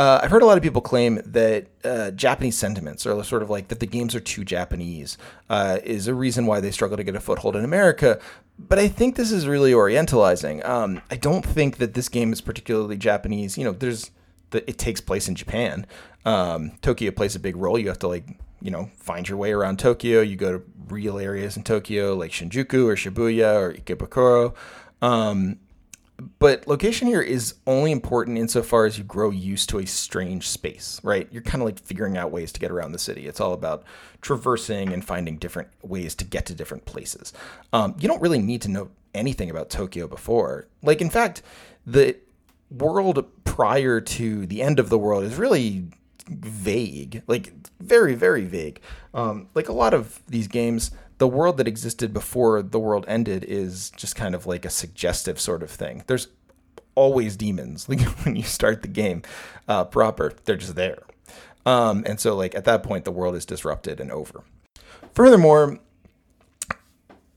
uh, 0.00 0.18
I've 0.22 0.30
heard 0.30 0.42
a 0.42 0.46
lot 0.46 0.56
of 0.56 0.62
people 0.62 0.80
claim 0.80 1.20
that 1.26 1.66
uh, 1.84 2.10
Japanese 2.12 2.56
sentiments, 2.56 3.04
are 3.04 3.22
sort 3.22 3.42
of 3.42 3.50
like 3.50 3.68
that 3.68 3.80
the 3.80 3.86
games 3.86 4.14
are 4.14 4.20
too 4.20 4.46
Japanese, 4.46 5.18
uh, 5.50 5.78
is 5.84 6.08
a 6.08 6.14
reason 6.14 6.46
why 6.46 6.58
they 6.58 6.70
struggle 6.70 6.96
to 6.96 7.04
get 7.04 7.14
a 7.14 7.20
foothold 7.20 7.54
in 7.54 7.66
America. 7.66 8.18
But 8.58 8.78
I 8.78 8.88
think 8.88 9.16
this 9.16 9.30
is 9.30 9.46
really 9.46 9.72
orientalizing. 9.72 10.66
Um, 10.66 11.02
I 11.10 11.16
don't 11.16 11.44
think 11.44 11.76
that 11.76 11.92
this 11.92 12.08
game 12.08 12.32
is 12.32 12.40
particularly 12.40 12.96
Japanese. 12.96 13.58
You 13.58 13.64
know, 13.64 13.72
there's 13.72 14.10
the, 14.50 14.68
it 14.68 14.78
takes 14.78 15.00
place 15.00 15.28
in 15.28 15.34
Japan. 15.34 15.86
Um, 16.24 16.72
Tokyo 16.82 17.10
plays 17.10 17.34
a 17.34 17.40
big 17.40 17.56
role. 17.56 17.78
You 17.78 17.88
have 17.88 17.98
to 18.00 18.08
like 18.08 18.24
you 18.62 18.70
know 18.70 18.90
find 18.96 19.28
your 19.28 19.38
way 19.38 19.52
around 19.52 19.78
Tokyo. 19.78 20.20
You 20.20 20.36
go 20.36 20.58
to 20.58 20.64
real 20.88 21.18
areas 21.18 21.56
in 21.56 21.62
Tokyo 21.62 22.14
like 22.14 22.30
Shinjuku 22.30 22.84
or 22.84 22.96
Shibuya 22.96 23.54
or 23.60 23.74
Ikebukuro. 23.74 24.54
Um, 25.02 25.58
but 26.38 26.66
location 26.66 27.08
here 27.08 27.22
is 27.22 27.54
only 27.66 27.92
important 27.92 28.38
insofar 28.38 28.84
as 28.84 28.98
you 28.98 29.04
grow 29.04 29.30
used 29.30 29.68
to 29.70 29.78
a 29.78 29.86
strange 29.86 30.48
space, 30.48 31.00
right? 31.02 31.28
You're 31.30 31.42
kind 31.42 31.62
of 31.62 31.66
like 31.66 31.78
figuring 31.78 32.16
out 32.16 32.30
ways 32.30 32.52
to 32.52 32.60
get 32.60 32.70
around 32.70 32.92
the 32.92 32.98
city. 32.98 33.26
It's 33.26 33.40
all 33.40 33.52
about 33.52 33.84
traversing 34.20 34.92
and 34.92 35.04
finding 35.04 35.38
different 35.38 35.68
ways 35.82 36.14
to 36.16 36.24
get 36.24 36.46
to 36.46 36.54
different 36.54 36.84
places. 36.84 37.32
Um, 37.72 37.94
you 37.98 38.06
don't 38.06 38.20
really 38.20 38.38
need 38.38 38.60
to 38.62 38.68
know 38.68 38.90
anything 39.14 39.50
about 39.50 39.70
Tokyo 39.70 40.06
before. 40.06 40.66
Like, 40.82 41.00
in 41.00 41.10
fact, 41.10 41.42
the 41.86 42.16
world 42.70 43.24
prior 43.44 44.00
to 44.00 44.46
the 44.46 44.62
end 44.62 44.78
of 44.78 44.88
the 44.88 44.98
world 44.98 45.24
is 45.24 45.36
really 45.36 45.88
vague, 46.28 47.22
like 47.26 47.52
very, 47.80 48.14
very 48.14 48.44
vague. 48.44 48.80
Um, 49.12 49.48
like 49.54 49.68
a 49.68 49.72
lot 49.72 49.94
of 49.94 50.22
these 50.28 50.48
games, 50.48 50.90
the 51.18 51.28
world 51.28 51.56
that 51.58 51.68
existed 51.68 52.12
before 52.12 52.62
the 52.62 52.78
world 52.78 53.04
ended 53.08 53.44
is 53.44 53.90
just 53.90 54.16
kind 54.16 54.34
of 54.34 54.46
like 54.46 54.64
a 54.64 54.70
suggestive 54.70 55.40
sort 55.40 55.62
of 55.62 55.70
thing. 55.70 56.04
There's 56.06 56.28
always 56.94 57.36
demons 57.36 57.88
like 57.88 58.00
when 58.24 58.36
you 58.36 58.42
start 58.42 58.82
the 58.82 58.88
game 58.88 59.22
uh, 59.68 59.84
proper, 59.84 60.32
they're 60.44 60.56
just 60.56 60.76
there. 60.76 61.02
Um, 61.66 62.04
and 62.06 62.18
so, 62.18 62.34
like 62.34 62.54
at 62.54 62.64
that 62.64 62.82
point, 62.82 63.04
the 63.04 63.12
world 63.12 63.34
is 63.34 63.44
disrupted 63.44 64.00
and 64.00 64.10
over. 64.10 64.44
Furthermore, 65.14 65.78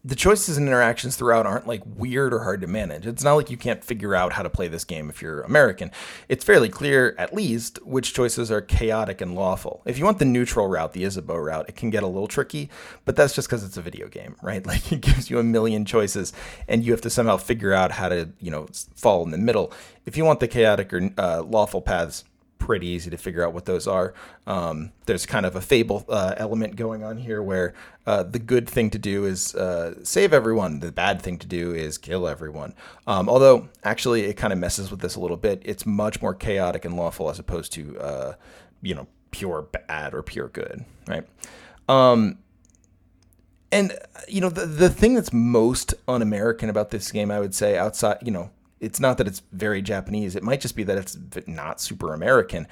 the 0.05 0.15
choices 0.15 0.57
and 0.57 0.67
interactions 0.67 1.15
throughout 1.15 1.45
aren't 1.45 1.65
like 1.65 1.81
weird 1.85 2.33
or 2.33 2.39
hard 2.39 2.59
to 2.59 2.67
manage. 2.67 3.07
It's 3.07 3.23
not 3.23 3.35
like 3.35 3.49
you 3.49 3.55
can't 3.55 3.81
figure 3.81 4.13
out 4.13 4.33
how 4.33 4.43
to 4.43 4.49
play 4.49 4.67
this 4.67 4.83
game 4.83 5.09
if 5.09 5.21
you're 5.21 5.41
American. 5.41 5.91
It's 6.27 6.43
fairly 6.43 6.67
clear, 6.67 7.15
at 7.17 7.33
least, 7.33 7.79
which 7.85 8.13
choices 8.13 8.51
are 8.51 8.59
chaotic 8.59 9.21
and 9.21 9.33
lawful. 9.33 9.81
If 9.85 9.97
you 9.97 10.03
want 10.03 10.19
the 10.19 10.25
neutral 10.25 10.67
route, 10.67 10.91
the 10.91 11.05
Isabeau 11.05 11.37
route, 11.37 11.69
it 11.69 11.77
can 11.77 11.89
get 11.89 12.03
a 12.03 12.07
little 12.07 12.27
tricky, 12.27 12.69
but 13.05 13.15
that's 13.15 13.33
just 13.33 13.47
because 13.47 13.63
it's 13.63 13.77
a 13.77 13.81
video 13.81 14.07
game, 14.07 14.35
right? 14.41 14.65
Like 14.73 14.91
it 14.91 15.01
gives 15.01 15.29
you 15.29 15.37
a 15.37 15.43
million 15.43 15.85
choices 15.85 16.33
and 16.67 16.83
you 16.83 16.93
have 16.93 17.01
to 17.01 17.09
somehow 17.09 17.37
figure 17.37 17.73
out 17.73 17.91
how 17.91 18.09
to, 18.09 18.29
you 18.39 18.49
know, 18.49 18.67
fall 18.95 19.23
in 19.23 19.29
the 19.29 19.37
middle. 19.37 19.71
If 20.07 20.17
you 20.17 20.25
want 20.25 20.39
the 20.39 20.47
chaotic 20.47 20.91
or 20.91 21.11
uh, 21.15 21.43
lawful 21.43 21.81
paths, 21.81 22.23
pretty 22.63 22.87
easy 22.87 23.09
to 23.09 23.17
figure 23.17 23.45
out 23.45 23.53
what 23.53 23.65
those 23.65 23.87
are. 23.87 24.13
Um, 24.47 24.93
there's 25.05 25.25
kind 25.25 25.45
of 25.45 25.57
a 25.57 25.61
fable 25.61 26.05
uh, 26.07 26.33
element 26.37 26.77
going 26.77 27.03
on 27.03 27.17
here 27.17 27.43
where 27.43 27.73
uh, 28.07 28.23
the 28.23 28.39
good 28.39 28.69
thing 28.69 28.89
to 28.91 28.97
do 28.97 29.25
is 29.25 29.53
uh, 29.53 30.01
save 30.05 30.31
everyone. 30.31 30.79
The 30.79 30.93
bad 30.93 31.21
thing 31.21 31.37
to 31.39 31.47
do 31.47 31.73
is 31.73 31.97
kill 31.97 32.25
everyone. 32.25 32.73
Um, 33.05 33.27
although, 33.27 33.67
actually, 33.83 34.23
it 34.23 34.35
kind 34.35 34.53
of 34.53 34.59
messes 34.59 34.89
with 34.89 35.01
this 35.01 35.17
a 35.17 35.19
little 35.19 35.35
bit. 35.35 35.61
It's 35.65 35.85
much 35.85 36.21
more 36.21 36.33
chaotic 36.33 36.85
and 36.85 36.95
lawful 36.95 37.29
as 37.29 37.37
opposed 37.37 37.73
to, 37.73 37.99
uh, 37.99 38.33
you 38.81 38.95
know, 38.95 39.07
pure 39.31 39.63
bad 39.63 40.13
or 40.13 40.23
pure 40.23 40.47
good, 40.47 40.85
right? 41.05 41.27
Um, 41.89 42.37
and 43.73 43.91
you 44.29 44.39
know 44.39 44.49
the 44.49 44.65
the 44.65 44.89
thing 44.89 45.15
that's 45.15 45.33
most 45.33 45.95
un-American 46.07 46.69
about 46.69 46.91
this 46.91 47.11
game, 47.11 47.29
I 47.29 47.41
would 47.41 47.53
say, 47.53 47.77
outside 47.77 48.19
you 48.21 48.31
know 48.31 48.51
it's 48.83 48.99
not 48.99 49.17
that 49.17 49.27
it's 49.27 49.41
very 49.51 49.81
Japanese. 49.81 50.35
It 50.35 50.43
might 50.43 50.61
just 50.61 50.75
be 50.75 50.83
that 50.83 50.97
it's 50.97 51.17
not 51.47 51.79
super 51.79 52.13
American. 52.13 52.67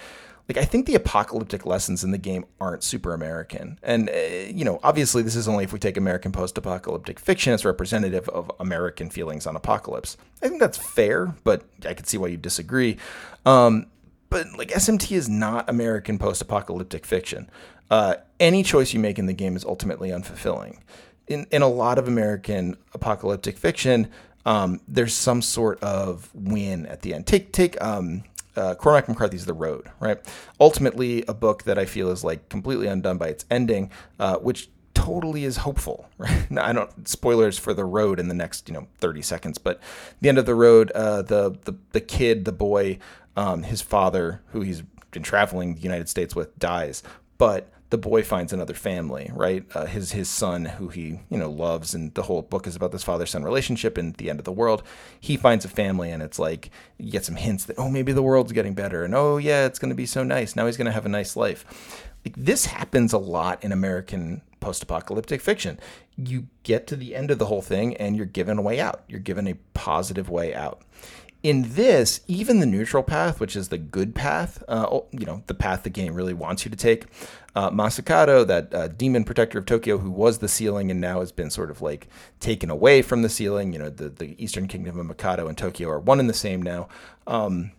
Like 0.49 0.57
I 0.57 0.65
think 0.65 0.85
the 0.85 0.95
apocalyptic 0.95 1.65
lessons 1.65 2.03
in 2.03 2.11
the 2.11 2.17
game 2.17 2.45
aren't 2.59 2.83
super 2.83 3.13
American, 3.13 3.79
and 3.83 4.09
uh, 4.09 4.13
you 4.47 4.65
know, 4.65 4.79
obviously, 4.83 5.21
this 5.21 5.35
is 5.35 5.47
only 5.47 5.63
if 5.63 5.71
we 5.71 5.79
take 5.79 5.95
American 5.95 6.31
post-apocalyptic 6.31 7.19
fiction 7.19 7.53
as 7.53 7.63
representative 7.63 8.27
of 8.27 8.51
American 8.59 9.09
feelings 9.09 9.47
on 9.47 9.55
apocalypse. 9.55 10.17
I 10.43 10.49
think 10.49 10.59
that's 10.59 10.77
fair, 10.77 11.33
but 11.45 11.63
I 11.87 11.93
could 11.93 12.07
see 12.07 12.17
why 12.17 12.27
you 12.27 12.37
disagree. 12.37 12.97
Um, 13.45 13.85
but 14.29 14.47
like 14.57 14.69
SMT 14.69 15.15
is 15.15 15.29
not 15.29 15.69
American 15.69 16.17
post-apocalyptic 16.17 17.05
fiction. 17.05 17.49
Uh, 17.89 18.15
any 18.39 18.63
choice 18.63 18.93
you 18.93 18.99
make 18.99 19.19
in 19.19 19.27
the 19.27 19.33
game 19.33 19.55
is 19.55 19.63
ultimately 19.63 20.09
unfulfilling. 20.09 20.79
In 21.27 21.47
in 21.51 21.61
a 21.61 21.69
lot 21.69 21.97
of 21.97 22.09
American 22.09 22.75
apocalyptic 22.93 23.57
fiction, 23.57 24.09
um, 24.45 24.81
there's 24.87 25.13
some 25.13 25.41
sort 25.41 25.81
of 25.81 26.29
win 26.33 26.85
at 26.85 27.01
the 27.01 27.13
end. 27.13 27.27
Take 27.27 27.51
take 27.51 27.81
um, 27.81 28.23
uh, 28.55 28.75
Cormac 28.75 29.07
McCarthy's 29.07 29.45
The 29.45 29.53
Road, 29.53 29.89
right? 29.99 30.19
Ultimately, 30.59 31.23
a 31.27 31.33
book 31.33 31.63
that 31.63 31.77
I 31.77 31.85
feel 31.85 32.09
is 32.11 32.23
like 32.23 32.49
completely 32.49 32.87
undone 32.87 33.17
by 33.17 33.27
its 33.27 33.45
ending, 33.49 33.91
uh, 34.19 34.37
which 34.37 34.69
totally 34.93 35.45
is 35.45 35.57
hopeful, 35.57 36.07
right? 36.17 36.47
I 36.57 36.73
don't 36.73 37.07
spoilers 37.07 37.57
for 37.57 37.73
The 37.73 37.85
Road 37.85 38.19
in 38.19 38.27
the 38.27 38.33
next 38.35 38.67
you 38.67 38.73
know 38.73 38.87
30 38.99 39.21
seconds, 39.21 39.57
but 39.57 39.79
the 40.19 40.29
end 40.29 40.37
of 40.37 40.45
The 40.45 40.55
Road, 40.55 40.91
uh, 40.91 41.21
the 41.21 41.57
the 41.63 41.75
the 41.91 42.01
kid, 42.01 42.45
the 42.45 42.51
boy, 42.51 42.99
um, 43.35 43.63
his 43.63 43.81
father, 43.81 44.41
who 44.47 44.61
he's 44.61 44.81
been 45.11 45.23
traveling 45.23 45.75
the 45.75 45.81
United 45.81 46.09
States 46.09 46.35
with, 46.35 46.57
dies, 46.57 47.03
but 47.37 47.69
the 47.91 47.97
boy 47.97 48.23
finds 48.23 48.53
another 48.53 48.73
family, 48.73 49.29
right? 49.33 49.65
Uh, 49.75 49.85
his 49.85 50.13
his 50.13 50.29
son, 50.29 50.65
who 50.65 50.87
he 50.87 51.19
you 51.29 51.37
know 51.37 51.49
loves, 51.49 51.93
and 51.93 52.13
the 52.13 52.23
whole 52.23 52.41
book 52.41 52.65
is 52.65 52.75
about 52.75 52.91
this 52.91 53.03
father 53.03 53.25
son 53.25 53.43
relationship 53.43 53.97
and 53.97 54.15
the 54.15 54.29
end 54.29 54.39
of 54.39 54.45
the 54.45 54.51
world. 54.51 54.81
He 55.19 55.37
finds 55.37 55.65
a 55.65 55.67
family, 55.67 56.09
and 56.09 56.23
it's 56.23 56.39
like 56.39 56.71
you 56.97 57.11
get 57.11 57.25
some 57.25 57.35
hints 57.35 57.65
that 57.65 57.77
oh 57.77 57.89
maybe 57.89 58.13
the 58.13 58.23
world's 58.23 58.53
getting 58.53 58.73
better, 58.73 59.03
and 59.03 59.13
oh 59.13 59.37
yeah 59.37 59.65
it's 59.65 59.77
going 59.77 59.89
to 59.89 59.95
be 59.95 60.05
so 60.05 60.23
nice. 60.23 60.55
Now 60.55 60.65
he's 60.65 60.77
going 60.77 60.85
to 60.85 60.91
have 60.91 61.05
a 61.05 61.09
nice 61.09 61.35
life. 61.35 62.09
Like 62.25 62.35
this 62.37 62.65
happens 62.65 63.13
a 63.13 63.17
lot 63.17 63.63
in 63.63 63.71
American 63.71 64.41
post-apocalyptic 64.61 65.41
fiction. 65.41 65.79
You 66.15 66.47
get 66.63 66.87
to 66.87 66.95
the 66.95 67.15
end 67.15 67.29
of 67.29 67.39
the 67.39 67.47
whole 67.47 67.61
thing, 67.61 67.97
and 67.97 68.15
you're 68.15 68.25
given 68.25 68.57
a 68.57 68.61
way 68.61 68.79
out. 68.79 69.03
You're 69.09 69.19
given 69.19 69.47
a 69.47 69.55
positive 69.73 70.29
way 70.29 70.55
out 70.55 70.81
in 71.43 71.73
this, 71.73 72.21
even 72.27 72.59
the 72.59 72.65
neutral 72.65 73.01
path, 73.01 73.39
which 73.39 73.55
is 73.55 73.69
the 73.69 73.77
good 73.77 74.13
path, 74.13 74.63
uh, 74.67 74.99
you 75.11 75.25
know, 75.25 75.43
the 75.47 75.55
path 75.55 75.83
the 75.83 75.89
game 75.89 76.13
really 76.13 76.35
wants 76.35 76.65
you 76.65 76.71
to 76.71 76.77
take, 76.77 77.05
uh, 77.55 77.69
Masakado, 77.71 78.45
that 78.45 78.73
uh, 78.73 78.87
demon 78.89 79.23
protector 79.23 79.57
of 79.57 79.65
Tokyo, 79.65 79.97
who 79.97 80.11
was 80.11 80.37
the 80.37 80.47
ceiling 80.47 80.91
and 80.91 81.01
now 81.01 81.19
has 81.19 81.31
been 81.31 81.49
sort 81.49 81.71
of 81.71 81.81
like 81.81 82.07
taken 82.39 82.69
away 82.69 83.01
from 83.01 83.23
the 83.23 83.29
ceiling. 83.29 83.73
You 83.73 83.79
know, 83.79 83.89
the, 83.89 84.09
the 84.09 84.41
Eastern 84.41 84.67
Kingdom 84.67 84.99
of 84.99 85.05
Mikado 85.07 85.47
and 85.47 85.57
Tokyo 85.57 85.89
are 85.89 85.99
one 85.99 86.19
and 86.19 86.29
the 86.29 86.33
same 86.33 86.61
now. 86.61 86.87
Um, 87.25 87.71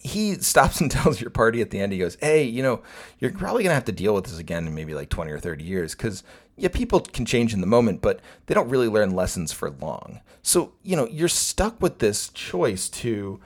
he 0.00 0.34
stops 0.34 0.80
and 0.80 0.90
tells 0.90 1.20
your 1.20 1.30
party 1.30 1.60
at 1.62 1.70
the 1.70 1.80
end, 1.80 1.92
he 1.92 1.98
goes, 1.98 2.16
Hey, 2.20 2.44
you 2.44 2.62
know, 2.62 2.82
you're 3.18 3.32
probably 3.32 3.62
going 3.62 3.70
to 3.70 3.74
have 3.74 3.84
to 3.86 3.92
deal 3.92 4.14
with 4.14 4.24
this 4.24 4.38
again 4.38 4.66
in 4.66 4.74
maybe 4.74 4.94
like 4.94 5.08
20 5.08 5.30
or 5.32 5.38
30 5.38 5.64
years 5.64 5.94
because, 5.94 6.22
yeah, 6.56 6.68
people 6.68 7.00
can 7.00 7.26
change 7.26 7.52
in 7.52 7.60
the 7.60 7.66
moment, 7.66 8.00
but 8.00 8.20
they 8.46 8.54
don't 8.54 8.68
really 8.68 8.88
learn 8.88 9.14
lessons 9.14 9.52
for 9.52 9.70
long. 9.70 10.20
So, 10.42 10.72
you 10.82 10.96
know, 10.96 11.06
you're 11.06 11.28
stuck 11.28 11.80
with 11.82 11.98
this 11.98 12.28
choice 12.30 12.88
to, 12.90 13.40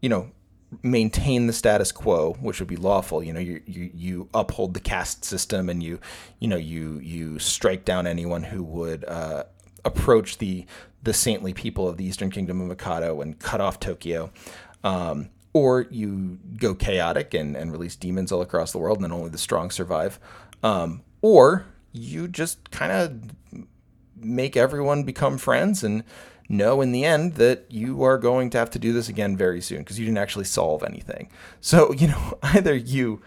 you 0.00 0.08
know, 0.08 0.30
maintain 0.82 1.46
the 1.46 1.52
status 1.52 1.92
quo, 1.92 2.32
which 2.40 2.58
would 2.58 2.68
be 2.68 2.76
lawful. 2.76 3.22
You 3.22 3.32
know, 3.32 3.40
you, 3.40 3.62
you, 3.66 3.90
you 3.94 4.28
uphold 4.34 4.74
the 4.74 4.80
caste 4.80 5.24
system 5.24 5.68
and 5.68 5.82
you, 5.82 6.00
you 6.40 6.48
know, 6.48 6.56
you, 6.56 6.98
you 6.98 7.38
strike 7.38 7.84
down 7.84 8.06
anyone 8.06 8.42
who 8.42 8.62
would, 8.64 9.04
uh, 9.04 9.44
approach 9.84 10.38
the, 10.38 10.66
the 11.04 11.14
saintly 11.14 11.54
people 11.54 11.88
of 11.88 11.96
the 11.96 12.04
Eastern 12.04 12.30
Kingdom 12.30 12.60
of 12.60 12.66
Mikado 12.66 13.20
and 13.20 13.38
cut 13.38 13.60
off 13.60 13.78
Tokyo. 13.78 14.32
Um, 14.82 15.30
or 15.52 15.86
you 15.90 16.38
go 16.58 16.74
chaotic 16.74 17.32
and, 17.32 17.56
and 17.56 17.70
release 17.70 17.96
demons 17.96 18.32
all 18.32 18.42
across 18.42 18.72
the 18.72 18.78
world 18.78 18.98
and 18.98 19.04
then 19.04 19.12
only 19.12 19.30
the 19.30 19.38
strong 19.38 19.70
survive. 19.70 20.18
Um, 20.62 21.02
or 21.22 21.66
you 21.96 22.28
just 22.28 22.70
kind 22.70 22.92
of 22.92 23.66
make 24.16 24.56
everyone 24.56 25.02
become 25.04 25.38
friends 25.38 25.84
and 25.84 26.02
know 26.48 26.80
in 26.80 26.92
the 26.92 27.04
end 27.04 27.34
that 27.34 27.66
you 27.68 28.02
are 28.02 28.18
going 28.18 28.50
to 28.50 28.58
have 28.58 28.70
to 28.70 28.78
do 28.78 28.92
this 28.92 29.08
again 29.08 29.36
very 29.36 29.60
soon 29.60 29.78
because 29.78 29.98
you 29.98 30.04
didn't 30.04 30.18
actually 30.18 30.44
solve 30.44 30.82
anything. 30.82 31.28
So, 31.60 31.92
you 31.98 32.08
know, 32.08 32.38
either 32.42 32.74
you 32.74 33.22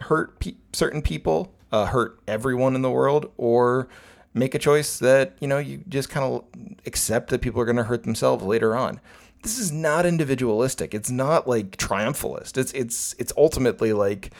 hurt 0.00 0.38
pe- 0.40 0.56
certain 0.72 1.02
people, 1.02 1.54
uh, 1.70 1.86
hurt 1.86 2.18
everyone 2.26 2.74
in 2.74 2.82
the 2.82 2.90
world, 2.90 3.30
or 3.36 3.88
make 4.34 4.54
a 4.54 4.58
choice 4.58 4.98
that, 4.98 5.36
you 5.40 5.48
know, 5.48 5.58
you 5.58 5.84
just 5.88 6.08
kind 6.08 6.24
of 6.24 6.44
accept 6.86 7.30
that 7.30 7.40
people 7.40 7.60
are 7.60 7.66
going 7.66 7.76
to 7.76 7.84
hurt 7.84 8.04
themselves 8.04 8.42
later 8.42 8.74
on 8.74 9.00
this 9.42 9.58
is 9.58 9.72
not 9.72 10.06
individualistic. 10.06 10.94
It's 10.94 11.10
not 11.10 11.48
like 11.48 11.76
triumphalist. 11.76 12.56
It's 12.56 12.72
it's 12.72 13.14
it's 13.18 13.32
ultimately 13.36 13.92
like, 13.92 14.32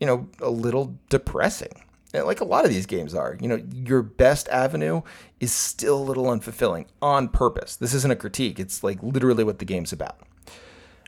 you 0.00 0.06
know, 0.06 0.28
a 0.40 0.50
little 0.50 0.96
depressing. 1.08 1.82
Like 2.22 2.40
a 2.40 2.44
lot 2.44 2.64
of 2.64 2.70
these 2.70 2.86
games 2.86 3.14
are. 3.14 3.36
You 3.40 3.48
know, 3.48 3.62
your 3.72 4.02
best 4.02 4.48
avenue 4.48 5.02
is 5.40 5.52
still 5.52 5.98
a 5.98 6.02
little 6.02 6.26
unfulfilling 6.26 6.86
on 7.02 7.28
purpose. 7.28 7.76
This 7.76 7.94
isn't 7.94 8.10
a 8.10 8.16
critique. 8.16 8.60
It's 8.60 8.84
like 8.84 9.02
literally 9.02 9.44
what 9.44 9.58
the 9.58 9.64
game's 9.64 9.92
about. 9.92 10.20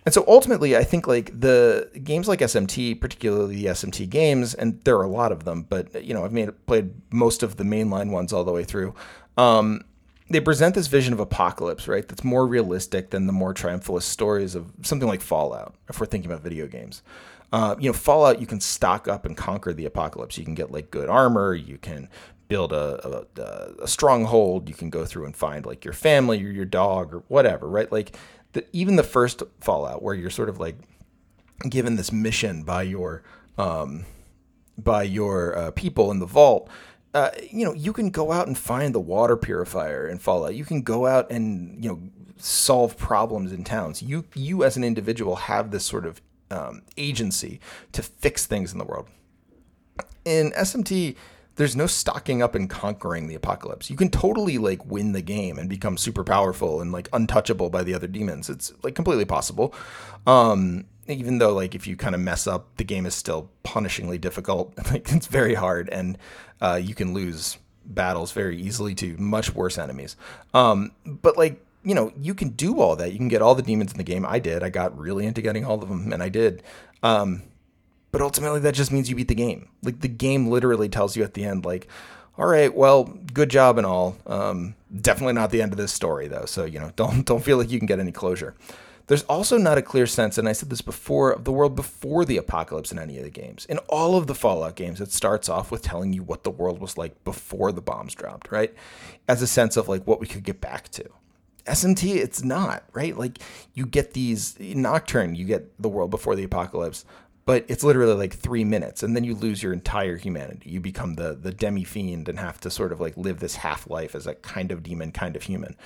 And 0.05 0.15
so 0.15 0.25
ultimately, 0.29 0.77
I 0.77 0.85
think 0.85 1.09
like 1.09 1.39
the 1.39 1.91
games 2.05 2.29
like 2.29 2.39
SMT, 2.39 3.01
particularly 3.01 3.57
the 3.57 3.67
SMT 3.67 4.09
games, 4.09 4.55
and 4.55 4.81
there 4.85 4.97
are 4.97 5.03
a 5.03 5.09
lot 5.09 5.33
of 5.33 5.45
them, 5.45 5.67
but 5.69 6.05
you 6.05 6.15
know, 6.15 6.25
I've 6.25 6.33
made 6.33 6.49
played 6.67 6.93
most 7.13 7.43
of 7.43 7.57
the 7.57 7.65
mainline 7.65 8.11
ones 8.11 8.33
all 8.33 8.45
the 8.45 8.53
way 8.53 8.63
through. 8.63 8.95
Um, 9.37 9.83
they 10.31 10.41
present 10.41 10.77
this 10.77 10.87
vision 10.87 11.13
of 11.13 11.19
apocalypse, 11.19 11.89
right? 11.89 12.07
That's 12.07 12.23
more 12.23 12.47
realistic 12.47 13.11
than 13.11 13.27
the 13.27 13.33
more 13.33 13.53
triumphalist 13.53 14.03
stories 14.03 14.55
of 14.55 14.73
something 14.83 15.09
like 15.09 15.21
Fallout, 15.21 15.75
if 15.89 16.01
we're 16.01 16.07
thinking 16.07 16.31
about 16.31 16.43
video 16.43 16.69
games. 16.69 17.03
Uh, 17.53 17.77
you 17.79 17.89
know, 17.89 17.93
Fallout, 17.93 18.41
you 18.41 18.47
can 18.47 18.61
stock 18.61 19.09
up 19.09 19.25
and 19.25 19.37
conquer 19.37 19.73
the 19.73 19.85
apocalypse. 19.85 20.37
You 20.37 20.45
can 20.45 20.55
get 20.55 20.71
like 20.71 20.91
good 20.91 21.09
armor. 21.09 21.55
You 21.55 21.79
can 21.79 22.09
build 22.49 22.73
a, 22.73 23.27
a, 23.41 23.83
a 23.83 23.89
stronghold. 23.89 24.69
You 24.69 24.75
can 24.75 24.91
go 24.91 25.05
through 25.05 25.27
and 25.27 25.37
find 25.37 25.65
like 25.65 25.85
your 25.85 25.95
family 25.95 26.43
or 26.45 26.51
your 26.51 26.65
dog 26.65 27.15
or 27.15 27.23
whatever, 27.29 27.69
right? 27.69 27.91
Like 27.91 28.17
the, 28.53 28.65
even 28.73 28.97
the 28.97 29.03
first 29.03 29.43
Fallout, 29.61 30.03
where 30.03 30.15
you're 30.15 30.31
sort 30.31 30.49
of 30.49 30.59
like 30.59 30.77
given 31.69 31.97
this 31.97 32.13
mission 32.13 32.63
by 32.63 32.83
your 32.83 33.23
um, 33.59 34.05
by 34.77 35.03
your 35.05 35.57
uh, 35.57 35.71
people 35.71 36.11
in 36.11 36.19
the 36.19 36.27
vault, 36.27 36.69
uh, 37.15 37.31
you 37.51 37.65
know, 37.65 37.73
you 37.73 37.93
can 37.93 38.11
go 38.11 38.31
out 38.31 38.47
and 38.47 38.59
find 38.59 38.95
the 38.95 39.01
water 39.01 39.37
purifier 39.37 40.07
in 40.07 40.19
Fallout. 40.19 40.55
You 40.55 40.65
can 40.65 40.83
go 40.83 41.07
out 41.07 41.31
and 41.31 41.83
you 41.83 41.91
know 41.91 42.01
solve 42.37 42.97
problems 42.99 43.53
in 43.53 43.65
towns. 43.65 44.03
You 44.03 44.25
you 44.35 44.65
as 44.65 44.77
an 44.77 44.85
individual 44.85 45.37
have 45.37 45.71
this 45.71 45.85
sort 45.85 46.05
of 46.07 46.21
um, 46.51 46.83
agency 46.97 47.61
to 47.93 48.03
fix 48.03 48.47
things 48.47 48.73
in 48.73 48.79
the 48.79 48.85
world. 48.85 49.09
In 50.25 50.53
SMT, 50.53 51.17
there's 51.57 51.75
no 51.75 51.87
stocking 51.87 52.43
up 52.43 52.55
and 52.55 52.69
conquering 52.69 53.29
the 53.29 53.35
apocalypse. 53.35 53.91
You 53.91 53.97
can 53.97 54.11
totally 54.11 54.59
like 54.59 54.85
win 54.87 55.13
the 55.13 55.23
game 55.23 55.59
and 55.59 55.69
become 55.69 55.97
super 55.97 56.23
powerful 56.23 56.81
and 56.81 56.93
like 56.93 57.09
untouchable 57.13 57.71
by 57.71 57.83
the 57.83 57.95
other 57.95 58.07
demons. 58.07 58.51
It's 58.51 58.73
like 58.83 58.95
completely 58.95 59.25
possible. 59.25 59.75
Um, 60.27 60.85
even 61.09 61.39
though 61.39 61.55
like 61.55 61.75
if 61.75 61.87
you 61.87 61.97
kind 61.97 62.15
of 62.15 62.21
mess 62.21 62.47
up, 62.47 62.77
the 62.77 62.85
game 62.85 63.07
is 63.07 63.15
still 63.15 63.51
punishingly 63.65 64.21
difficult. 64.21 64.75
Like 64.91 65.11
it's 65.13 65.27
very 65.27 65.55
hard, 65.55 65.89
and 65.89 66.17
uh, 66.61 66.81
you 66.81 66.95
can 66.95 67.13
lose 67.13 67.59
battles 67.85 68.33
very 68.33 68.61
easily 68.61 68.95
to 68.97 69.17
much 69.17 69.55
worse 69.55 69.79
enemies. 69.79 70.17
Um, 70.55 70.93
but 71.05 71.37
like 71.37 71.65
you 71.87 71.95
know, 71.95 72.13
you 72.21 72.35
can 72.35 72.49
do 72.49 72.81
all 72.81 72.97
that. 72.97 73.13
You 73.13 73.17
can 73.17 73.29
get 73.29 73.41
all 73.41 73.55
the 73.55 73.63
demons 73.63 73.93
in 73.93 73.97
the 73.97 74.03
game. 74.03 74.27
I 74.27 74.41
did. 74.41 74.65
I 74.65 74.71
got 74.71 74.99
really 74.99 75.25
into 75.25 75.41
getting 75.41 75.65
all 75.65 75.81
of 75.81 75.89
them, 75.89 76.13
and 76.13 76.21
I 76.21 76.29
did. 76.29 76.65
Um, 77.05 77.45
but 78.11 78.21
ultimately, 78.21 78.59
that 78.59 78.75
just 78.75 78.91
means 78.91 79.09
you 79.09 79.15
beat 79.15 79.29
the 79.29 79.37
game. 79.37 79.69
Like 79.85 80.01
the 80.01 80.09
game 80.09 80.49
literally 80.49 80.89
tells 80.89 81.17
you 81.17 81.23
at 81.23 81.35
the 81.35 81.45
end, 81.45 81.65
like, 81.65 81.87
all 82.37 82.47
right, 82.47 82.75
well, 82.75 83.05
good 83.33 83.51
job 83.51 83.79
and 83.79 83.87
all. 83.87 84.17
Um, 84.27 84.75
definitely 85.01 85.35
not 85.35 85.51
the 85.53 85.63
end 85.63 85.73
of 85.73 85.79
this 85.79 85.93
story, 85.93 86.27
though. 86.27 86.45
So 86.45 86.65
you 86.65 86.81
know, 86.81 86.91
don't 86.97 87.25
don't 87.25 87.45
feel 87.45 87.57
like 87.57 87.71
you 87.71 87.79
can 87.79 87.87
get 87.87 88.01
any 88.01 88.13
closure. 88.13 88.57
There's 89.07 89.23
also 89.25 89.57
not 89.57 89.79
a 89.79 89.83
clear 89.83 90.09
sense, 90.09 90.37
and 90.39 90.49
I 90.49 90.53
said 90.53 90.69
this 90.69 90.81
before, 90.81 91.31
of 91.31 91.45
the 91.45 91.53
world 91.53 91.77
before 91.77 92.25
the 92.25 92.39
apocalypse 92.39 92.91
in 92.91 92.99
any 92.99 93.17
of 93.19 93.23
the 93.23 93.31
games. 93.31 93.65
In 93.67 93.79
all 93.89 94.17
of 94.17 94.27
the 94.27 94.35
Fallout 94.35 94.75
games, 94.75 95.01
it 95.01 95.13
starts 95.13 95.49
off 95.49 95.71
with 95.71 95.83
telling 95.83 96.13
you 96.13 96.25
what 96.25 96.43
the 96.43 96.51
world 96.51 96.81
was 96.81 96.99
like 96.99 97.23
before 97.23 97.71
the 97.71 97.81
bombs 97.81 98.17
dropped, 98.17 98.51
right? 98.51 98.75
As 99.29 99.41
a 99.41 99.47
sense 99.47 99.77
of 99.77 99.87
like 99.87 100.05
what 100.05 100.19
we 100.19 100.27
could 100.27 100.43
get 100.43 100.61
back 100.61 100.89
to. 100.89 101.09
SMT, 101.67 102.17
it's 102.17 102.43
not, 102.43 102.85
right? 102.93 103.17
Like 103.17 103.39
you 103.75 103.87
get 103.87 104.13
these 104.13 104.59
Nocturne, 104.59 105.35
you 105.35 105.45
get 105.45 105.81
the 105.81 105.89
world 105.89 106.11
before 106.11 106.37
the 106.37 106.45
apocalypse, 106.45 107.05
but 107.45 107.65
it's 107.69 107.85
literally 107.85 108.15
like 108.15 108.35
three 108.35 108.65
minutes, 108.65 109.03
and 109.03 109.15
then 109.15 109.23
you 109.25 109.35
lose 109.35 109.63
your 109.63 109.73
entire 109.73 110.17
humanity. 110.17 110.71
You 110.71 110.81
become 110.81 111.15
the 111.15 111.35
the 111.35 111.53
demi 111.53 111.85
fiend 111.85 112.29
and 112.29 112.39
have 112.39 112.61
to 112.61 112.71
sort 112.71 112.93
of 112.93 113.01
like 113.01 113.17
live 113.17 113.41
this 113.41 113.57
half 113.57 113.89
life 113.89 114.15
as 114.15 114.27
a 114.27 114.35
kind 114.35 114.73
of 114.73 114.83
demon, 114.83 115.13
kind 115.13 115.37
of 115.37 115.45
human. 115.45 115.77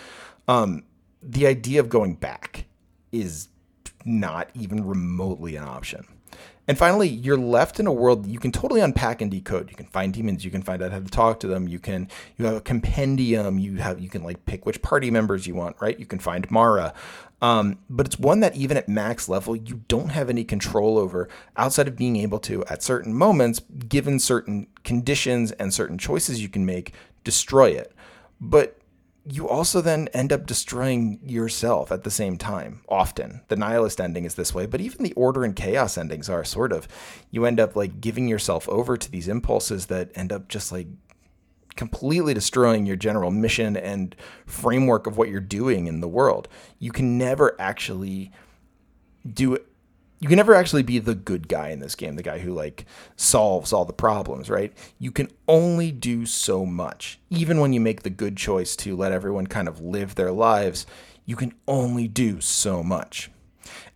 Um, 0.48 0.84
the 1.22 1.46
idea 1.46 1.80
of 1.80 1.88
going 1.88 2.14
back 2.14 2.64
is 3.12 3.48
not 4.04 4.48
even 4.54 4.86
remotely 4.86 5.56
an 5.56 5.64
option. 5.64 6.06
And 6.70 6.78
finally, 6.78 7.08
you're 7.08 7.36
left 7.36 7.80
in 7.80 7.88
a 7.88 7.92
world 7.92 8.28
you 8.28 8.38
can 8.38 8.52
totally 8.52 8.80
unpack 8.80 9.20
and 9.20 9.28
decode. 9.28 9.70
You 9.70 9.76
can 9.76 9.86
find 9.86 10.14
demons, 10.14 10.44
you 10.44 10.52
can 10.52 10.62
find 10.62 10.80
out 10.80 10.92
how 10.92 11.00
to 11.00 11.06
talk 11.06 11.40
to 11.40 11.48
them, 11.48 11.66
you 11.66 11.80
can 11.80 12.06
you 12.36 12.44
have 12.44 12.54
a 12.54 12.60
compendium, 12.60 13.58
you 13.58 13.78
have 13.78 13.98
you 13.98 14.08
can 14.08 14.22
like 14.22 14.46
pick 14.46 14.64
which 14.64 14.80
party 14.80 15.10
members 15.10 15.48
you 15.48 15.56
want, 15.56 15.74
right? 15.80 15.98
You 15.98 16.06
can 16.06 16.20
find 16.20 16.48
Mara. 16.48 16.94
Um, 17.42 17.78
but 17.88 18.06
it's 18.06 18.20
one 18.20 18.38
that 18.38 18.54
even 18.54 18.76
at 18.76 18.88
max 18.88 19.28
level, 19.28 19.56
you 19.56 19.80
don't 19.88 20.10
have 20.10 20.30
any 20.30 20.44
control 20.44 20.96
over 20.96 21.28
outside 21.56 21.88
of 21.88 21.96
being 21.96 22.14
able 22.14 22.38
to, 22.38 22.64
at 22.66 22.84
certain 22.84 23.14
moments, 23.14 23.62
given 23.88 24.20
certain 24.20 24.68
conditions 24.84 25.50
and 25.50 25.74
certain 25.74 25.98
choices 25.98 26.40
you 26.40 26.48
can 26.48 26.64
make, 26.64 26.94
destroy 27.24 27.70
it. 27.70 27.92
But 28.40 28.79
you 29.32 29.48
also 29.48 29.80
then 29.80 30.08
end 30.08 30.32
up 30.32 30.46
destroying 30.46 31.20
yourself 31.24 31.92
at 31.92 32.04
the 32.04 32.10
same 32.10 32.36
time 32.36 32.82
often. 32.88 33.42
The 33.48 33.56
nihilist 33.56 34.00
ending 34.00 34.24
is 34.24 34.34
this 34.34 34.54
way 34.54 34.66
but 34.66 34.80
even 34.80 35.04
the 35.04 35.12
order 35.14 35.44
and 35.44 35.54
chaos 35.54 35.96
endings 35.96 36.28
are 36.28 36.44
sort 36.44 36.72
of 36.72 36.88
you 37.30 37.44
end 37.44 37.60
up 37.60 37.76
like 37.76 38.00
giving 38.00 38.28
yourself 38.28 38.68
over 38.68 38.96
to 38.96 39.10
these 39.10 39.28
impulses 39.28 39.86
that 39.86 40.10
end 40.14 40.32
up 40.32 40.48
just 40.48 40.72
like 40.72 40.88
completely 41.76 42.34
destroying 42.34 42.86
your 42.86 42.96
general 42.96 43.30
mission 43.30 43.76
and 43.76 44.16
framework 44.46 45.06
of 45.06 45.16
what 45.16 45.28
you're 45.28 45.40
doing 45.40 45.86
in 45.86 46.00
the 46.00 46.08
world. 46.08 46.48
You 46.78 46.92
can 46.92 47.16
never 47.16 47.58
actually 47.60 48.32
do 49.30 49.58
you 50.20 50.28
can 50.28 50.36
never 50.36 50.54
actually 50.54 50.82
be 50.82 50.98
the 50.98 51.14
good 51.14 51.48
guy 51.48 51.70
in 51.70 51.80
this 51.80 51.94
game, 51.94 52.14
the 52.14 52.22
guy 52.22 52.38
who 52.38 52.52
like 52.52 52.84
solves 53.16 53.72
all 53.72 53.86
the 53.86 53.92
problems, 53.92 54.50
right? 54.50 54.72
You 54.98 55.10
can 55.10 55.28
only 55.48 55.90
do 55.90 56.26
so 56.26 56.66
much. 56.66 57.18
Even 57.30 57.58
when 57.58 57.72
you 57.72 57.80
make 57.80 58.02
the 58.02 58.10
good 58.10 58.36
choice 58.36 58.76
to 58.76 58.94
let 58.94 59.12
everyone 59.12 59.46
kind 59.46 59.66
of 59.66 59.80
live 59.80 60.14
their 60.14 60.30
lives, 60.30 60.86
you 61.24 61.36
can 61.36 61.54
only 61.66 62.06
do 62.06 62.40
so 62.40 62.82
much. 62.82 63.30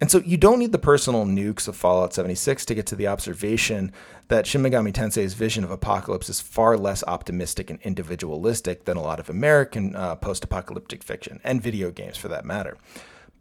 And 0.00 0.10
so 0.10 0.18
you 0.20 0.37
don't 0.37 0.58
need 0.58 0.72
the 0.72 0.78
personal 0.78 1.26
nukes 1.26 1.68
of 1.68 1.76
Fallout 1.76 2.14
76 2.14 2.64
to 2.66 2.74
get 2.74 2.87
to 2.87 2.96
the 2.96 3.06
observation 3.06 3.92
that 4.28 4.46
Shin 4.46 4.62
Megami 4.62 4.92
Tensei's 4.92 5.34
vision 5.34 5.62
of 5.62 5.70
apocalypse 5.70 6.30
is 6.30 6.40
far 6.40 6.78
less 6.78 7.04
optimistic 7.06 7.70
and 7.70 7.80
individualistic 7.82 8.84
than 8.84 8.96
a 8.96 9.02
lot 9.02 9.20
of 9.20 9.28
American 9.28 9.94
uh, 9.94 10.16
post 10.16 10.44
apocalyptic 10.44 11.02
fiction 11.02 11.40
and 11.44 11.62
video 11.62 11.90
games 11.90 12.16
for 12.16 12.28
that 12.28 12.44
matter. 12.44 12.78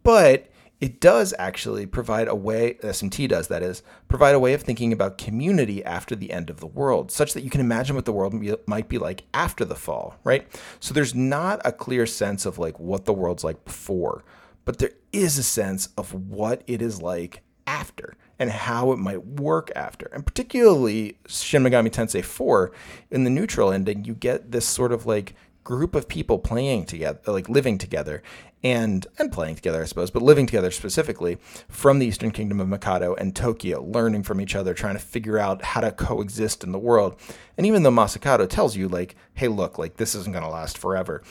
But 0.02 0.50
it 0.84 1.00
does 1.00 1.32
actually 1.38 1.86
provide 1.86 2.28
a 2.28 2.34
way, 2.34 2.76
uh, 2.84 2.88
SMT 2.88 3.26
does, 3.26 3.48
that 3.48 3.62
is, 3.62 3.82
provide 4.06 4.34
a 4.34 4.38
way 4.38 4.52
of 4.52 4.60
thinking 4.60 4.92
about 4.92 5.16
community 5.16 5.82
after 5.82 6.14
the 6.14 6.30
end 6.30 6.50
of 6.50 6.60
the 6.60 6.66
world, 6.66 7.10
such 7.10 7.32
that 7.32 7.42
you 7.42 7.48
can 7.48 7.62
imagine 7.62 7.96
what 7.96 8.04
the 8.04 8.12
world 8.12 8.34
might 8.66 8.86
be 8.86 8.98
like 8.98 9.22
after 9.32 9.64
the 9.64 9.74
fall, 9.74 10.16
right? 10.24 10.46
So 10.80 10.92
there's 10.92 11.14
not 11.14 11.62
a 11.64 11.72
clear 11.72 12.04
sense 12.04 12.44
of 12.44 12.58
like 12.58 12.78
what 12.78 13.06
the 13.06 13.14
world's 13.14 13.42
like 13.42 13.64
before, 13.64 14.24
but 14.66 14.76
there 14.76 14.90
is 15.10 15.38
a 15.38 15.42
sense 15.42 15.88
of 15.96 16.12
what 16.12 16.62
it 16.66 16.82
is 16.82 17.00
like 17.00 17.40
after 17.66 18.14
and 18.38 18.50
how 18.50 18.92
it 18.92 18.98
might 18.98 19.24
work 19.24 19.72
after. 19.74 20.10
And 20.12 20.26
particularly 20.26 21.16
Shin 21.26 21.62
Megami 21.62 21.88
Tensei 21.88 22.22
4, 22.22 22.72
in 23.10 23.24
the 23.24 23.30
neutral 23.30 23.72
ending, 23.72 24.04
you 24.04 24.12
get 24.12 24.52
this 24.52 24.66
sort 24.66 24.92
of 24.92 25.06
like 25.06 25.34
group 25.64 25.94
of 25.94 26.08
people 26.08 26.38
playing 26.38 26.84
together, 26.84 27.18
like 27.26 27.48
living 27.48 27.78
together, 27.78 28.22
and 28.62 29.06
and 29.18 29.32
playing 29.32 29.56
together, 29.56 29.82
I 29.82 29.86
suppose, 29.86 30.10
but 30.10 30.22
living 30.22 30.46
together 30.46 30.70
specifically 30.70 31.38
from 31.68 31.98
the 31.98 32.06
Eastern 32.06 32.30
Kingdom 32.30 32.60
of 32.60 32.68
Mikado 32.68 33.14
and 33.14 33.34
Tokyo, 33.34 33.82
learning 33.82 34.22
from 34.22 34.40
each 34.40 34.54
other, 34.54 34.74
trying 34.74 34.94
to 34.94 35.00
figure 35.00 35.38
out 35.38 35.62
how 35.62 35.80
to 35.80 35.90
coexist 35.90 36.62
in 36.62 36.72
the 36.72 36.78
world. 36.78 37.16
And 37.56 37.66
even 37.66 37.82
though 37.82 37.90
Masakado 37.90 38.48
tells 38.48 38.76
you, 38.76 38.88
like, 38.88 39.16
hey, 39.34 39.48
look, 39.48 39.78
like 39.78 39.96
this 39.96 40.14
isn't 40.14 40.32
going 40.32 40.44
to 40.44 40.50
last 40.50 40.78
forever, 40.78 41.22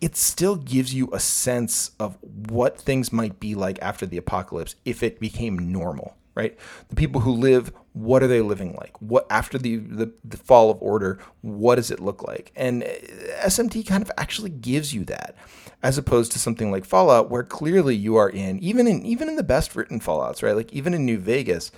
it 0.00 0.16
still 0.16 0.56
gives 0.56 0.94
you 0.94 1.08
a 1.12 1.20
sense 1.20 1.90
of 1.98 2.16
what 2.22 2.78
things 2.78 3.12
might 3.12 3.40
be 3.40 3.54
like 3.54 3.78
after 3.82 4.06
the 4.06 4.16
apocalypse 4.16 4.76
if 4.84 5.02
it 5.02 5.18
became 5.18 5.72
normal 5.72 6.14
right? 6.38 6.56
The 6.88 6.94
people 6.94 7.22
who 7.22 7.32
live, 7.32 7.72
what 7.94 8.22
are 8.22 8.28
they 8.28 8.40
living 8.40 8.76
like? 8.76 8.92
What 9.02 9.26
after 9.28 9.58
the, 9.58 9.76
the, 9.76 10.12
the 10.24 10.36
fall 10.36 10.70
of 10.70 10.80
order, 10.80 11.18
what 11.40 11.74
does 11.74 11.90
it 11.90 11.98
look 11.98 12.22
like? 12.22 12.52
And 12.54 12.84
uh, 12.84 12.86
SMT 13.44 13.84
kind 13.86 14.02
of 14.04 14.12
actually 14.16 14.50
gives 14.50 14.94
you 14.94 15.04
that, 15.06 15.34
as 15.82 15.98
opposed 15.98 16.30
to 16.32 16.38
something 16.38 16.70
like 16.70 16.84
Fallout, 16.84 17.28
where 17.28 17.42
clearly 17.42 17.96
you 17.96 18.14
are 18.14 18.30
in 18.30 18.60
even 18.60 18.86
in 18.86 19.04
even 19.04 19.28
in 19.28 19.34
the 19.34 19.42
best 19.42 19.74
written 19.74 19.98
Fallout's, 19.98 20.44
right? 20.44 20.54
Like 20.54 20.72
even 20.72 20.94
in 20.94 21.04
New 21.04 21.18
Vegas, 21.18 21.72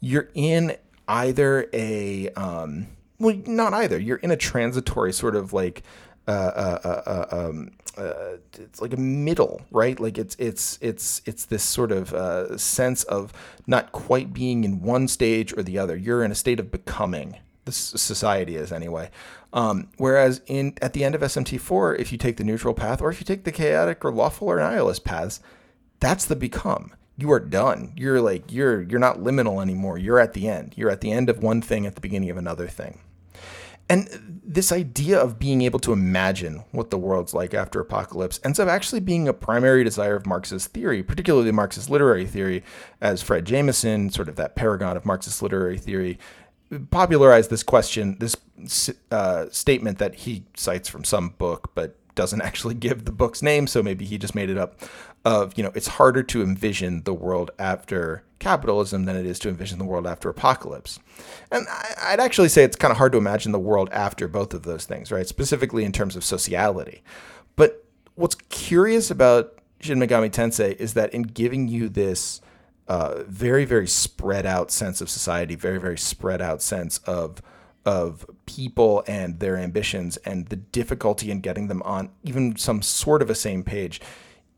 you're 0.00 0.30
in 0.32 0.76
either 1.06 1.68
a 1.74 2.30
um, 2.30 2.86
well, 3.18 3.36
not 3.46 3.74
either. 3.74 3.98
You're 3.98 4.16
in 4.16 4.30
a 4.30 4.36
transitory 4.36 5.12
sort 5.12 5.36
of 5.36 5.52
like 5.52 5.82
uh, 6.26 6.30
uh, 6.30 6.78
uh, 6.84 6.88
uh 7.06 7.26
um, 7.30 7.70
uh, 7.96 8.36
it's 8.58 8.80
like 8.80 8.92
a 8.92 8.98
middle, 8.98 9.62
right? 9.70 9.98
Like 9.98 10.18
it's 10.18 10.36
it's 10.38 10.78
it's 10.82 11.22
it's 11.24 11.44
this 11.46 11.62
sort 11.62 11.92
of 11.92 12.60
sense 12.60 13.04
of 13.04 13.32
not 13.66 13.92
quite 13.92 14.32
being 14.32 14.64
in 14.64 14.82
one 14.82 15.08
stage 15.08 15.56
or 15.56 15.62
the 15.62 15.78
other. 15.78 15.96
You're 15.96 16.24
in 16.24 16.30
a 16.30 16.34
state 16.34 16.60
of 16.60 16.70
becoming. 16.70 17.36
This 17.64 17.76
society 17.76 18.56
is 18.56 18.70
anyway. 18.70 19.10
Um, 19.52 19.88
whereas 19.96 20.42
in 20.46 20.74
at 20.82 20.92
the 20.92 21.04
end 21.04 21.14
of 21.14 21.22
SMT4, 21.22 21.98
if 21.98 22.12
you 22.12 22.18
take 22.18 22.36
the 22.36 22.44
neutral 22.44 22.74
path 22.74 23.00
or 23.00 23.10
if 23.10 23.20
you 23.20 23.24
take 23.24 23.44
the 23.44 23.52
chaotic 23.52 24.04
or 24.04 24.12
lawful 24.12 24.48
or 24.48 24.58
nihilist 24.58 25.04
paths, 25.04 25.40
that's 25.98 26.26
the 26.26 26.36
become. 26.36 26.92
You 27.16 27.32
are 27.32 27.40
done. 27.40 27.92
You're 27.96 28.20
like 28.20 28.52
you're 28.52 28.82
you're 28.82 29.00
not 29.00 29.20
liminal 29.20 29.62
anymore. 29.62 29.96
You're 29.96 30.20
at 30.20 30.34
the 30.34 30.48
end. 30.48 30.74
You're 30.76 30.90
at 30.90 31.00
the 31.00 31.12
end 31.12 31.30
of 31.30 31.42
one 31.42 31.62
thing 31.62 31.86
at 31.86 31.94
the 31.94 32.00
beginning 32.00 32.30
of 32.30 32.36
another 32.36 32.66
thing. 32.66 32.98
And 33.88 34.42
this 34.44 34.72
idea 34.72 35.18
of 35.20 35.38
being 35.38 35.62
able 35.62 35.78
to 35.80 35.92
imagine 35.92 36.64
what 36.72 36.90
the 36.90 36.98
world's 36.98 37.34
like 37.34 37.54
after 37.54 37.80
apocalypse 37.80 38.40
ends 38.44 38.58
up 38.58 38.68
actually 38.68 39.00
being 39.00 39.28
a 39.28 39.32
primary 39.32 39.84
desire 39.84 40.16
of 40.16 40.26
Marxist 40.26 40.72
theory, 40.72 41.02
particularly 41.02 41.52
Marxist 41.52 41.90
literary 41.90 42.26
theory, 42.26 42.64
as 43.00 43.22
Fred 43.22 43.44
Jameson, 43.44 44.10
sort 44.10 44.28
of 44.28 44.36
that 44.36 44.56
paragon 44.56 44.96
of 44.96 45.04
Marxist 45.04 45.42
literary 45.42 45.78
theory, 45.78 46.18
popularized 46.90 47.50
this 47.50 47.62
question, 47.62 48.16
this 48.18 48.36
uh, 49.10 49.46
statement 49.50 49.98
that 49.98 50.14
he 50.14 50.44
cites 50.56 50.88
from 50.88 51.04
some 51.04 51.30
book, 51.30 51.70
but 51.74 51.96
doesn't 52.16 52.40
actually 52.42 52.74
give 52.74 53.04
the 53.04 53.12
book's 53.12 53.42
name, 53.42 53.68
so 53.68 53.82
maybe 53.82 54.04
he 54.04 54.18
just 54.18 54.34
made 54.34 54.50
it 54.50 54.58
up. 54.58 54.80
Of 55.24 55.56
you 55.56 55.62
know, 55.62 55.72
it's 55.74 55.88
harder 55.88 56.22
to 56.24 56.42
envision 56.42 57.02
the 57.02 57.14
world 57.14 57.50
after 57.58 58.22
capitalism 58.38 59.04
than 59.04 59.16
it 59.16 59.26
is 59.26 59.38
to 59.40 59.48
envision 59.48 59.78
the 59.78 59.84
world 59.84 60.06
after 60.06 60.28
apocalypse. 60.28 61.00
And 61.50 61.66
I'd 62.02 62.20
actually 62.20 62.48
say 62.48 62.62
it's 62.62 62.76
kind 62.76 62.92
of 62.92 62.98
hard 62.98 63.12
to 63.12 63.18
imagine 63.18 63.52
the 63.52 63.58
world 63.58 63.88
after 63.92 64.28
both 64.28 64.54
of 64.54 64.62
those 64.62 64.84
things, 64.84 65.10
right? 65.10 65.26
Specifically 65.26 65.84
in 65.84 65.92
terms 65.92 66.16
of 66.16 66.22
sociality. 66.22 67.02
But 67.56 67.84
what's 68.14 68.36
curious 68.50 69.10
about 69.10 69.58
Shin 69.80 69.98
Megami 69.98 70.30
Tensei 70.30 70.76
is 70.76 70.94
that 70.94 71.12
in 71.12 71.22
giving 71.22 71.68
you 71.68 71.88
this 71.88 72.40
uh, 72.88 73.24
very 73.26 73.64
very 73.64 73.88
spread 73.88 74.46
out 74.46 74.70
sense 74.70 75.00
of 75.00 75.10
society, 75.10 75.56
very 75.56 75.78
very 75.78 75.98
spread 75.98 76.40
out 76.40 76.62
sense 76.62 76.98
of 76.98 77.42
of 77.86 78.26
people 78.44 79.04
and 79.06 79.38
their 79.38 79.56
ambitions 79.56 80.16
and 80.18 80.46
the 80.46 80.56
difficulty 80.56 81.30
in 81.30 81.40
getting 81.40 81.68
them 81.68 81.80
on 81.82 82.10
even 82.24 82.56
some 82.56 82.82
sort 82.82 83.22
of 83.22 83.30
a 83.30 83.34
same 83.34 83.62
page. 83.62 84.00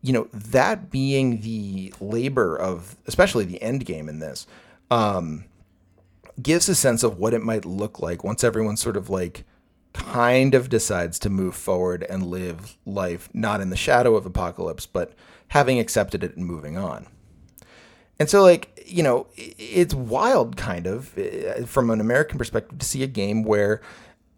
You 0.01 0.13
know 0.13 0.27
that 0.33 0.89
being 0.89 1.41
the 1.41 1.93
labor 2.01 2.57
of 2.57 2.97
especially 3.05 3.45
the 3.45 3.61
end 3.61 3.85
game 3.85 4.09
in 4.09 4.19
this 4.19 4.47
um, 4.89 5.45
gives 6.41 6.67
a 6.67 6.75
sense 6.75 7.03
of 7.03 7.17
what 7.19 7.33
it 7.33 7.43
might 7.43 7.65
look 7.65 7.99
like 7.99 8.23
once 8.23 8.43
everyone 8.43 8.77
sort 8.77 8.97
of 8.97 9.09
like 9.09 9.45
kind 9.93 10.55
of 10.55 10.69
decides 10.69 11.19
to 11.19 11.29
move 11.29 11.55
forward 11.55 12.05
and 12.09 12.27
live 12.27 12.77
life 12.85 13.29
not 13.33 13.61
in 13.61 13.69
the 13.69 13.75
shadow 13.75 14.15
of 14.15 14.25
apocalypse, 14.25 14.85
but 14.85 15.13
having 15.49 15.79
accepted 15.79 16.23
it 16.23 16.35
and 16.35 16.45
moving 16.45 16.77
on. 16.77 17.07
And 18.19 18.29
so, 18.29 18.43
like, 18.43 18.83
you 18.85 19.01
know, 19.03 19.27
it's 19.35 19.93
wild, 19.93 20.57
kind 20.57 20.87
of, 20.87 21.09
from 21.65 21.89
an 21.89 22.01
American 22.01 22.37
perspective, 22.37 22.77
to 22.79 22.85
see 22.85 23.03
a 23.03 23.07
game 23.07 23.43
where, 23.43 23.81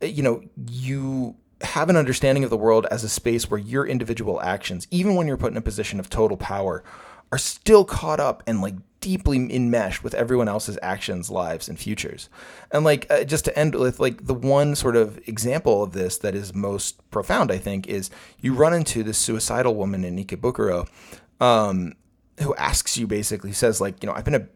you 0.02 0.22
know, 0.22 0.44
you 0.70 1.36
have 1.62 1.90
an 1.90 1.96
understanding 1.96 2.44
of 2.44 2.50
the 2.50 2.58
world 2.58 2.86
as 2.92 3.04
a 3.04 3.10
space 3.10 3.50
where 3.50 3.60
your 3.60 3.86
individual 3.86 4.42
actions, 4.42 4.88
even 4.92 5.16
when 5.16 5.28
you're 5.28 5.38
put 5.38 5.52
in 5.52 5.58
a 5.58 5.62
position 5.62 6.00
of 6.00 6.10
total 6.10 6.38
power, 6.38 6.84
are 7.32 7.38
still 7.38 7.86
caught 7.86 8.20
up 8.20 8.44
and 8.46 8.62
like 8.62 8.76
deeply 9.00 9.38
enmeshed 9.54 10.04
with 10.04 10.14
everyone 10.14 10.48
else's 10.48 10.78
actions, 10.82 11.30
lives, 11.30 11.68
and 11.68 11.80
futures. 11.80 12.30
And 12.72 12.84
like 12.84 13.08
uh, 13.10 13.24
just 13.24 13.46
to 13.46 13.58
end 13.58 13.74
with 13.74 14.00
like 14.00 14.26
the 14.26 14.34
one 14.34 14.76
sort 14.76 14.96
of 14.96 15.18
example 15.28 15.82
of 15.82 15.94
this 15.94 16.18
that 16.20 16.36
is 16.36 16.54
most 16.54 17.10
profound, 17.10 17.52
I 17.52 17.58
think, 17.58 17.88
is 17.88 18.10
you 18.40 18.54
run 18.54 18.74
into 18.74 19.02
this 19.02 19.18
suicidal 19.18 19.76
woman 19.76 20.04
in 20.04 20.18
Ikebukuro, 20.18 20.88
um, 21.40 21.94
who 22.40 22.56
asks 22.56 22.98
you 22.98 23.08
basically 23.08 23.52
says 23.52 23.82
like 23.82 24.02
you 24.02 24.08
know 24.08 24.14
I've 24.14 24.26
been 24.26 24.36
a 24.36 24.48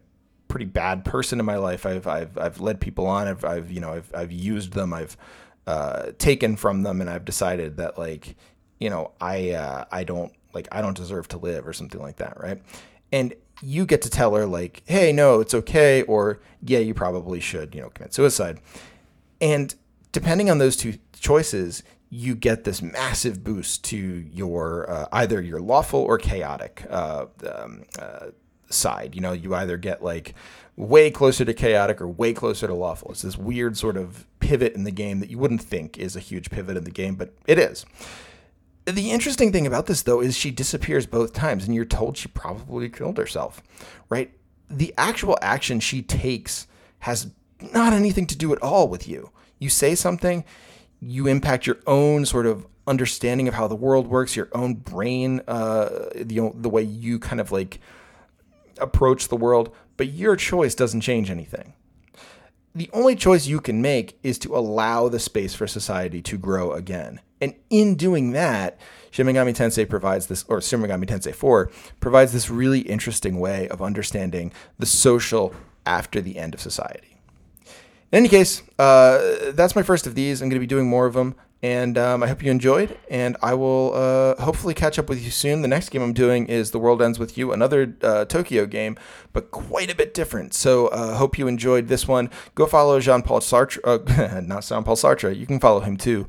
pretty 0.48 0.66
bad 0.66 1.04
person 1.04 1.40
in 1.40 1.46
my 1.46 1.56
life. 1.56 1.86
I've 1.86 2.06
I've 2.06 2.38
I've 2.38 2.60
led 2.60 2.80
people 2.80 3.06
on. 3.06 3.28
I've 3.28 3.44
I've 3.44 3.70
you 3.70 3.80
know 3.80 3.92
I've 3.92 4.12
I've 4.14 4.32
used 4.32 4.72
them. 4.72 4.92
I've 4.92 5.16
uh, 5.66 6.12
taken 6.18 6.56
from 6.56 6.82
them, 6.82 7.00
and 7.00 7.10
I've 7.10 7.24
decided 7.24 7.76
that 7.78 7.98
like 7.98 8.36
you 8.78 8.90
know 8.90 9.12
I 9.20 9.50
uh, 9.50 9.84
I 9.90 10.04
don't 10.04 10.32
like 10.52 10.68
I 10.72 10.80
don't 10.80 10.96
deserve 10.96 11.28
to 11.28 11.38
live 11.38 11.66
or 11.66 11.72
something 11.72 12.00
like 12.00 12.16
that, 12.16 12.40
right? 12.40 12.62
And 13.12 13.34
you 13.62 13.86
get 13.86 14.02
to 14.02 14.10
tell 14.10 14.34
her 14.34 14.46
like, 14.46 14.82
"Hey, 14.86 15.12
no, 15.12 15.40
it's 15.40 15.54
okay," 15.54 16.02
or 16.02 16.40
"Yeah, 16.62 16.78
you 16.78 16.94
probably 16.94 17.40
should, 17.40 17.74
you 17.74 17.80
know, 17.80 17.90
commit 17.90 18.14
suicide." 18.14 18.60
And 19.40 19.74
depending 20.12 20.50
on 20.50 20.58
those 20.58 20.76
two 20.76 20.94
choices, 21.18 21.82
you 22.08 22.34
get 22.34 22.64
this 22.64 22.80
massive 22.82 23.42
boost 23.42 23.84
to 23.84 23.96
your 23.96 24.88
uh, 24.88 25.06
either 25.12 25.40
your 25.40 25.60
lawful 25.60 26.00
or 26.00 26.18
chaotic 26.18 26.84
uh, 26.88 27.26
um, 27.52 27.84
uh, 27.98 28.26
side. 28.68 29.14
You 29.14 29.20
know, 29.20 29.32
you 29.32 29.54
either 29.54 29.76
get 29.76 30.02
like 30.02 30.34
way 30.76 31.10
closer 31.10 31.44
to 31.44 31.54
chaotic 31.54 32.00
or 32.00 32.08
way 32.08 32.32
closer 32.32 32.66
to 32.66 32.74
lawful. 32.74 33.10
It's 33.10 33.22
this 33.22 33.36
weird 33.36 33.76
sort 33.76 33.96
of 33.96 34.26
pivot 34.40 34.74
in 34.74 34.84
the 34.84 34.90
game 34.90 35.20
that 35.20 35.30
you 35.30 35.38
wouldn't 35.38 35.62
think 35.62 35.98
is 35.98 36.14
a 36.14 36.20
huge 36.20 36.50
pivot 36.50 36.76
in 36.76 36.84
the 36.84 36.90
game, 36.90 37.16
but 37.16 37.34
it 37.46 37.58
is. 37.58 37.84
The 38.84 39.10
interesting 39.10 39.50
thing 39.50 39.66
about 39.66 39.86
this, 39.86 40.02
though, 40.02 40.20
is 40.20 40.36
she 40.36 40.52
disappears 40.52 41.06
both 41.06 41.32
times, 41.32 41.64
and 41.64 41.74
you're 41.74 41.84
told 41.84 42.16
she 42.16 42.28
probably 42.28 42.88
killed 42.88 43.18
herself, 43.18 43.60
right? 44.08 44.32
The 44.70 44.94
actual 44.96 45.36
action 45.42 45.80
she 45.80 46.02
takes 46.02 46.68
has 47.00 47.32
not 47.72 47.92
anything 47.92 48.26
to 48.28 48.36
do 48.36 48.52
at 48.52 48.62
all 48.62 48.86
with 48.86 49.08
you. 49.08 49.30
You 49.58 49.70
say 49.70 49.96
something, 49.96 50.44
you 51.00 51.26
impact 51.26 51.66
your 51.66 51.78
own 51.86 52.24
sort 52.24 52.46
of 52.46 52.66
understanding 52.86 53.48
of 53.48 53.54
how 53.54 53.66
the 53.66 53.74
world 53.74 54.06
works, 54.06 54.36
your 54.36 54.48
own 54.52 54.74
brain, 54.74 55.40
uh, 55.48 55.88
the 56.14 56.50
the 56.54 56.68
way 56.68 56.82
you 56.82 57.18
kind 57.18 57.40
of 57.40 57.52
like 57.52 57.80
approach 58.78 59.28
the 59.28 59.36
world, 59.36 59.74
but 59.96 60.08
your 60.08 60.36
choice 60.36 60.74
doesn't 60.74 61.00
change 61.00 61.30
anything. 61.30 61.74
The 62.74 62.90
only 62.92 63.16
choice 63.16 63.46
you 63.46 63.60
can 63.60 63.80
make 63.80 64.18
is 64.22 64.38
to 64.40 64.54
allow 64.54 65.08
the 65.08 65.18
space 65.18 65.54
for 65.54 65.66
society 65.66 66.20
to 66.22 66.36
grow 66.36 66.72
again. 66.72 67.20
And 67.40 67.54
in 67.70 67.94
doing 67.94 68.32
that, 68.32 68.78
Shin 69.10 69.26
Megami 69.26 69.54
Tensei 69.54 69.88
provides 69.88 70.26
this, 70.26 70.44
or 70.48 70.60
Shin 70.60 70.80
Megami 70.80 71.06
Tensei 71.06 71.34
4 71.34 71.70
provides 72.00 72.32
this 72.32 72.50
really 72.50 72.80
interesting 72.80 73.40
way 73.40 73.68
of 73.68 73.80
understanding 73.80 74.52
the 74.78 74.86
social 74.86 75.54
after 75.86 76.20
the 76.20 76.36
end 76.36 76.52
of 76.52 76.60
society. 76.60 77.05
In 78.12 78.18
any 78.18 78.28
case, 78.28 78.62
uh, 78.78 79.50
that's 79.52 79.74
my 79.74 79.82
first 79.82 80.06
of 80.06 80.14
these. 80.14 80.40
I'm 80.40 80.48
going 80.48 80.56
to 80.56 80.60
be 80.60 80.66
doing 80.66 80.88
more 80.88 81.06
of 81.06 81.14
them. 81.14 81.34
And 81.62 81.96
um, 81.96 82.22
I 82.22 82.28
hope 82.28 82.44
you 82.44 82.50
enjoyed, 82.50 82.98
and 83.10 83.36
I 83.42 83.54
will 83.54 83.92
uh, 83.94 84.40
hopefully 84.42 84.74
catch 84.74 84.98
up 84.98 85.08
with 85.08 85.24
you 85.24 85.30
soon. 85.30 85.62
The 85.62 85.68
next 85.68 85.88
game 85.88 86.02
I'm 86.02 86.12
doing 86.12 86.46
is 86.46 86.70
The 86.70 86.78
World 86.78 87.00
Ends 87.00 87.18
With 87.18 87.38
You, 87.38 87.50
another 87.50 87.96
uh, 88.02 88.26
Tokyo 88.26 88.66
game, 88.66 88.96
but 89.32 89.50
quite 89.50 89.90
a 89.90 89.94
bit 89.96 90.12
different. 90.12 90.52
So 90.52 90.88
uh, 90.88 91.16
hope 91.16 91.38
you 91.38 91.48
enjoyed 91.48 91.88
this 91.88 92.06
one. 92.06 92.30
Go 92.54 92.66
follow 92.66 93.00
Jean 93.00 93.22
Paul 93.22 93.40
Sartre, 93.40 93.78
uh, 93.84 94.40
not 94.46 94.64
Jean 94.66 94.84
Paul 94.84 94.96
Sartre, 94.96 95.34
you 95.34 95.46
can 95.46 95.58
follow 95.58 95.80
him 95.80 95.96
too. 95.96 96.26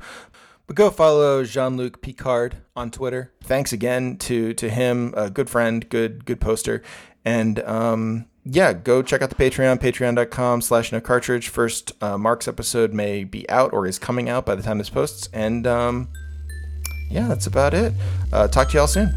But 0.66 0.76
go 0.76 0.90
follow 0.90 1.44
Jean 1.44 1.76
Luc 1.76 2.00
Picard 2.00 2.56
on 2.74 2.90
Twitter. 2.90 3.32
Thanks 3.42 3.72
again 3.72 4.16
to 4.18 4.54
to 4.54 4.68
him, 4.68 5.12
a 5.16 5.30
good 5.30 5.48
friend, 5.48 5.88
good 5.88 6.24
good 6.24 6.40
poster, 6.40 6.82
and 7.24 7.60
um, 7.60 8.26
yeah, 8.50 8.72
go 8.72 9.02
check 9.02 9.20
out 9.20 9.28
the 9.28 9.36
Patreon, 9.36 9.78
patreon.com 9.78 10.62
slash 10.62 10.90
no 10.90 11.00
cartridge. 11.00 11.48
First 11.48 11.92
uh, 12.02 12.16
Mark's 12.16 12.48
episode 12.48 12.94
may 12.94 13.24
be 13.24 13.48
out 13.50 13.72
or 13.74 13.86
is 13.86 13.98
coming 13.98 14.28
out 14.30 14.46
by 14.46 14.54
the 14.54 14.62
time 14.62 14.78
this 14.78 14.88
posts, 14.88 15.28
and 15.34 15.66
um, 15.66 16.08
yeah, 17.10 17.28
that's 17.28 17.46
about 17.46 17.74
it. 17.74 17.92
Uh, 18.32 18.48
talk 18.48 18.70
to 18.70 18.78
y'all 18.78 18.86
soon. 18.86 19.12